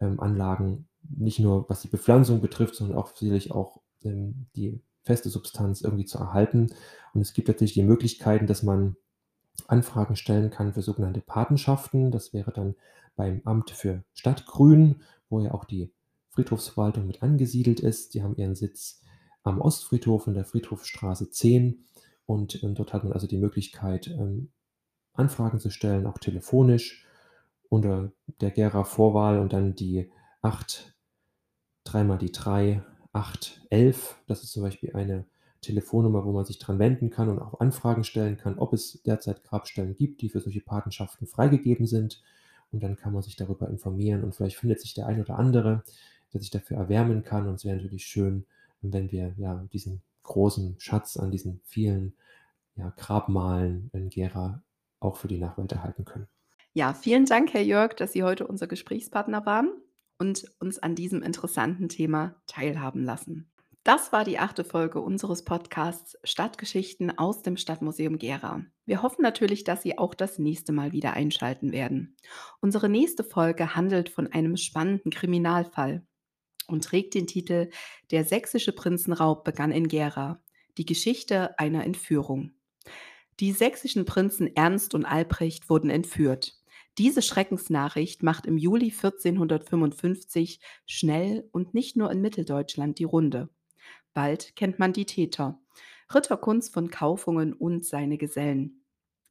ähm, 0.00 0.20
Anlagen 0.20 0.86
nicht 1.02 1.40
nur 1.40 1.68
was 1.68 1.82
die 1.82 1.88
Bepflanzung 1.88 2.40
betrifft, 2.40 2.76
sondern 2.76 2.96
auch 2.96 3.14
sicherlich 3.14 3.50
auch 3.50 3.80
ähm, 4.04 4.46
die 4.56 4.80
feste 5.04 5.28
Substanz 5.28 5.82
irgendwie 5.82 6.04
zu 6.04 6.18
erhalten. 6.18 6.72
Und 7.12 7.20
es 7.20 7.34
gibt 7.34 7.48
natürlich 7.48 7.74
die 7.74 7.82
Möglichkeiten, 7.82 8.46
dass 8.46 8.62
man 8.62 8.96
Anfragen 9.66 10.16
stellen 10.16 10.50
kann 10.50 10.72
für 10.72 10.82
sogenannte 10.82 11.20
Patenschaften. 11.20 12.10
Das 12.10 12.32
wäre 12.32 12.52
dann 12.52 12.74
beim 13.16 13.42
Amt 13.44 13.70
für 13.70 14.04
Stadtgrün, 14.14 15.02
wo 15.28 15.40
ja 15.40 15.52
auch 15.52 15.64
die 15.64 15.92
Friedhofsverwaltung 16.30 17.06
mit 17.06 17.22
angesiedelt 17.22 17.80
ist. 17.80 18.14
Die 18.14 18.22
haben 18.22 18.36
ihren 18.36 18.54
Sitz 18.54 19.02
am 19.42 19.60
Ostfriedhof 19.60 20.26
in 20.26 20.34
der 20.34 20.44
Friedhofsstraße 20.44 21.30
10 21.30 21.84
und 22.26 22.62
ähm, 22.62 22.74
dort 22.74 22.92
hat 22.92 23.04
man 23.04 23.12
also 23.12 23.26
die 23.26 23.38
Möglichkeit, 23.38 24.08
ähm, 24.08 24.50
Anfragen 25.14 25.58
zu 25.58 25.70
stellen, 25.70 26.06
auch 26.06 26.18
telefonisch 26.18 27.06
unter 27.68 28.12
der 28.40 28.50
Gera 28.50 28.84
Vorwahl 28.84 29.38
und 29.38 29.52
dann 29.52 29.74
die 29.74 30.10
8, 30.42 30.94
dreimal 31.84 32.18
die 32.18 32.32
3, 32.32 32.82
8, 33.12 33.66
11. 33.70 34.22
Das 34.26 34.42
ist 34.42 34.52
zum 34.52 34.62
Beispiel 34.62 34.94
eine 34.94 35.26
Telefonnummer, 35.60 36.24
wo 36.24 36.32
man 36.32 36.44
sich 36.44 36.58
dran 36.58 36.78
wenden 36.78 37.10
kann 37.10 37.28
und 37.28 37.38
auch 37.38 37.60
Anfragen 37.60 38.04
stellen 38.04 38.36
kann, 38.36 38.58
ob 38.58 38.72
es 38.72 39.00
derzeit 39.02 39.44
Grabstellen 39.44 39.94
gibt, 39.94 40.20
die 40.20 40.28
für 40.28 40.40
solche 40.40 40.60
Patenschaften 40.60 41.26
freigegeben 41.26 41.86
sind. 41.86 42.22
Und 42.72 42.82
dann 42.82 42.96
kann 42.96 43.12
man 43.12 43.22
sich 43.22 43.36
darüber 43.36 43.68
informieren 43.68 44.24
und 44.24 44.34
vielleicht 44.34 44.56
findet 44.56 44.80
sich 44.80 44.94
der 44.94 45.06
ein 45.06 45.20
oder 45.20 45.38
andere, 45.38 45.84
der 46.32 46.40
sich 46.40 46.50
dafür 46.50 46.78
erwärmen 46.78 47.22
kann. 47.22 47.46
Und 47.46 47.56
es 47.56 47.64
wäre 47.64 47.76
natürlich 47.76 48.06
schön, 48.06 48.46
wenn 48.80 49.12
wir 49.12 49.34
ja 49.36 49.64
diesen 49.72 50.02
großen 50.22 50.76
Schatz 50.78 51.16
an 51.16 51.30
diesen 51.30 51.60
vielen 51.64 52.14
ja, 52.76 52.92
Grabmalen 52.96 53.90
in 53.92 54.08
Gera 54.08 54.62
auch 55.00 55.16
für 55.16 55.28
die 55.28 55.38
Nachwelt 55.38 55.72
erhalten 55.72 56.04
können. 56.04 56.28
Ja, 56.74 56.94
vielen 56.94 57.26
Dank, 57.26 57.52
Herr 57.52 57.62
Jörg, 57.62 57.94
dass 57.94 58.12
Sie 58.12 58.22
heute 58.22 58.46
unser 58.46 58.66
Gesprächspartner 58.66 59.44
waren 59.44 59.72
und 60.18 60.50
uns 60.58 60.78
an 60.78 60.94
diesem 60.94 61.22
interessanten 61.22 61.88
Thema 61.88 62.36
teilhaben 62.46 63.04
lassen. 63.04 63.52
Das 63.84 64.12
war 64.12 64.24
die 64.24 64.38
achte 64.38 64.62
Folge 64.62 65.00
unseres 65.00 65.44
Podcasts 65.44 66.16
Stadtgeschichten 66.22 67.18
aus 67.18 67.42
dem 67.42 67.56
Stadtmuseum 67.56 68.16
Gera. 68.16 68.64
Wir 68.86 69.02
hoffen 69.02 69.22
natürlich, 69.22 69.64
dass 69.64 69.82
Sie 69.82 69.98
auch 69.98 70.14
das 70.14 70.38
nächste 70.38 70.72
Mal 70.72 70.92
wieder 70.92 71.14
einschalten 71.14 71.72
werden. 71.72 72.16
Unsere 72.60 72.88
nächste 72.88 73.24
Folge 73.24 73.74
handelt 73.74 74.08
von 74.08 74.28
einem 74.28 74.56
spannenden 74.56 75.10
Kriminalfall 75.10 76.06
und 76.68 76.84
trägt 76.84 77.14
den 77.14 77.26
Titel 77.26 77.70
Der 78.10 78.24
sächsische 78.24 78.72
Prinzenraub 78.72 79.44
begann 79.44 79.72
in 79.72 79.88
Gera. 79.88 80.42
Die 80.78 80.86
Geschichte 80.86 81.58
einer 81.58 81.84
Entführung. 81.84 82.52
Die 83.40 83.52
sächsischen 83.52 84.04
Prinzen 84.04 84.54
Ernst 84.54 84.94
und 84.94 85.04
Albrecht 85.04 85.68
wurden 85.68 85.90
entführt. 85.90 86.58
Diese 86.98 87.22
Schreckensnachricht 87.22 88.22
macht 88.22 88.46
im 88.46 88.58
Juli 88.58 88.90
1455 88.90 90.60
schnell 90.86 91.48
und 91.50 91.74
nicht 91.74 91.96
nur 91.96 92.10
in 92.10 92.20
Mitteldeutschland 92.20 92.98
die 92.98 93.04
Runde. 93.04 93.48
Bald 94.12 94.54
kennt 94.56 94.78
man 94.78 94.92
die 94.92 95.06
Täter. 95.06 95.58
Ritter 96.14 96.36
Kunz 96.36 96.68
von 96.68 96.90
Kaufungen 96.90 97.54
und 97.54 97.86
seine 97.86 98.18
Gesellen. 98.18 98.84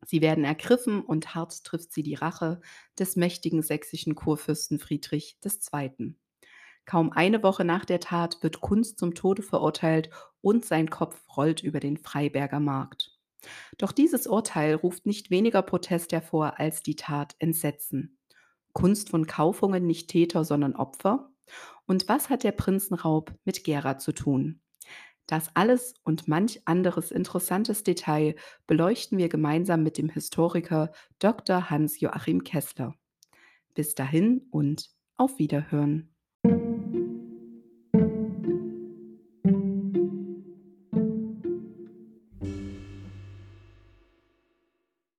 Sie 0.06 0.22
werden 0.22 0.44
ergriffen 0.44 1.02
und 1.02 1.36
hart 1.36 1.64
trifft 1.64 1.94
sie 1.94 2.02
die 2.02 2.16
Rache 2.16 2.60
des 2.98 3.16
mächtigen 3.16 3.62
sächsischen 3.62 4.16
Kurfürsten 4.16 4.80
Friedrich 4.80 5.38
II. 5.46 6.16
Kaum 6.86 7.12
eine 7.12 7.44
Woche 7.44 7.64
nach 7.64 7.86
der 7.86 8.00
Tat 8.00 8.42
wird 8.42 8.62
Kunz 8.62 8.96
zum 8.96 9.14
Tode 9.14 9.44
verurteilt 9.44 10.10
und 10.42 10.66
sein 10.66 10.90
Kopf 10.90 11.22
rollt 11.38 11.62
über 11.62 11.80
den 11.80 11.98
Freiberger 11.98 12.60
Markt. 12.60 13.18
Doch 13.78 13.92
dieses 13.92 14.28
Urteil 14.28 14.76
ruft 14.76 15.06
nicht 15.06 15.32
weniger 15.32 15.62
Protest 15.62 16.12
hervor 16.12 16.60
als 16.60 16.84
die 16.84 16.96
Tat 16.96 17.36
Entsetzen. 17.40 18.18
Kunst 18.74 19.10
von 19.10 19.28
Kaufungen 19.28 19.86
nicht 19.86 20.10
Täter, 20.10 20.44
sondern 20.44 20.76
Opfer? 20.76 21.32
Und 21.86 22.08
was 22.08 22.30
hat 22.30 22.44
der 22.44 22.54
Prinzenraub 22.54 23.34
mit 23.44 23.64
Gera 23.64 23.98
zu 23.98 24.12
tun? 24.14 24.62
Das 25.28 25.56
alles 25.56 25.94
und 26.04 26.28
manch 26.28 26.62
anderes 26.66 27.12
interessantes 27.12 27.84
Detail 27.84 28.36
beleuchten 28.68 29.18
wir 29.18 29.30
gemeinsam 29.30 29.84
mit 29.84 29.98
dem 29.98 30.10
Historiker 30.10 30.92
Dr. 31.20 31.70
Hans-Joachim 31.70 32.44
Kessler. 32.44 32.96
Bis 33.74 33.96
dahin 33.96 34.48
und 34.52 34.90
auf 35.16 35.40
Wiederhören. 35.40 36.11
thank 36.44 36.60
you 36.72 36.81